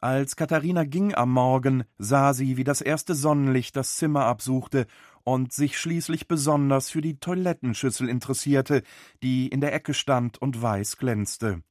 Als 0.00 0.36
Katharina 0.36 0.84
ging 0.84 1.14
am 1.14 1.32
Morgen, 1.32 1.84
sah 1.98 2.32
sie, 2.32 2.56
wie 2.56 2.64
das 2.64 2.80
erste 2.80 3.14
Sonnenlicht 3.14 3.76
das 3.76 3.96
Zimmer 3.96 4.24
absuchte 4.26 4.86
und 5.24 5.52
sich 5.52 5.78
schließlich 5.78 6.28
besonders 6.28 6.90
für 6.90 7.00
die 7.00 7.18
Toilettenschüssel 7.18 8.08
interessierte, 8.08 8.82
die 9.22 9.48
in 9.48 9.60
der 9.60 9.74
Ecke 9.74 9.94
stand 9.94 10.40
und 10.40 10.60
weiß 10.60 10.98
glänzte. 10.98 11.62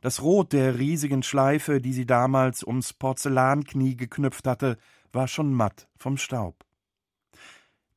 Das 0.00 0.22
Rot 0.22 0.52
der 0.52 0.78
riesigen 0.78 1.22
Schleife, 1.22 1.80
die 1.80 1.92
sie 1.92 2.06
damals 2.06 2.64
ums 2.64 2.92
Porzellanknie 2.92 3.96
geknüpft 3.96 4.46
hatte, 4.46 4.78
war 5.12 5.28
schon 5.28 5.52
matt 5.52 5.88
vom 5.96 6.16
Staub. 6.16 6.64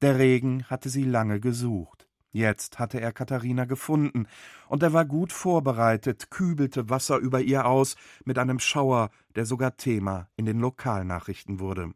Der 0.02 0.18
Regen 0.18 0.66
hatte 0.66 0.90
sie 0.90 1.04
lange 1.04 1.40
gesucht. 1.40 1.99
Jetzt 2.32 2.78
hatte 2.78 3.02
er 3.02 3.12
Katharina 3.12 3.66
gefunden, 3.66 4.28
und 4.68 4.84
er 4.84 4.94
war 4.94 5.06
gut 5.06 5.34
vorbereitet, 5.34 6.30
kübelte 6.30 6.90
Wasser 6.90 7.18
über 7.18 7.42
ihr 7.42 7.66
aus 7.66 7.96
mit 8.24 8.38
einem 8.38 8.60
Schauer, 8.60 9.10
der 9.36 9.46
sogar 9.46 9.78
Thema 9.78 10.30
in 10.36 10.46
den 10.46 10.60
Lokalnachrichten 10.60 11.60
wurde. 11.60 11.92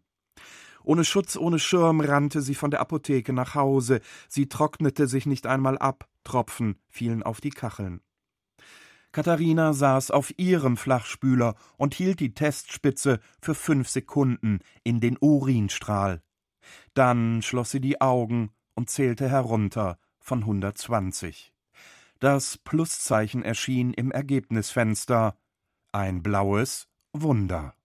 Ohne 0.84 1.06
Schutz, 1.06 1.38
ohne 1.38 1.60
Schirm 1.60 2.02
rannte 2.02 2.42
sie 2.42 2.56
von 2.56 2.72
der 2.72 2.82
Apotheke 2.82 3.32
nach 3.32 3.56
Hause, 3.56 4.02
sie 4.28 4.50
trocknete 4.50 5.08
sich 5.08 5.26
nicht 5.26 5.46
einmal 5.46 5.78
ab, 5.78 6.10
Tropfen 6.24 6.80
fielen 6.90 7.24
auf 7.24 7.40
die 7.40 7.52
Kacheln. 7.52 8.02
Katharina 9.12 9.74
saß 9.74 10.10
auf 10.10 10.34
ihrem 10.40 10.76
Flachspüler 10.76 11.54
und 11.78 11.94
hielt 11.94 12.20
die 12.20 12.34
Testspitze 12.34 13.20
für 13.40 13.54
fünf 13.54 13.88
Sekunden 13.88 14.60
in 14.84 15.00
den 15.00 15.18
Urinstrahl. 15.22 16.24
Dann 16.96 17.44
schloss 17.44 17.70
sie 17.70 17.82
die 17.82 18.02
Augen 18.02 18.50
und 18.74 18.90
zählte 18.90 19.30
herunter 19.30 20.00
von 20.24 20.40
120. 20.40 21.54
Das 22.20 22.58
Pluszeichen 22.58 23.44
erschien 23.44 23.94
im 23.94 24.10
Ergebnisfenster. 24.12 25.38
Ein 25.92 26.24
blaues 26.24 26.88
Wunder. 27.12 27.76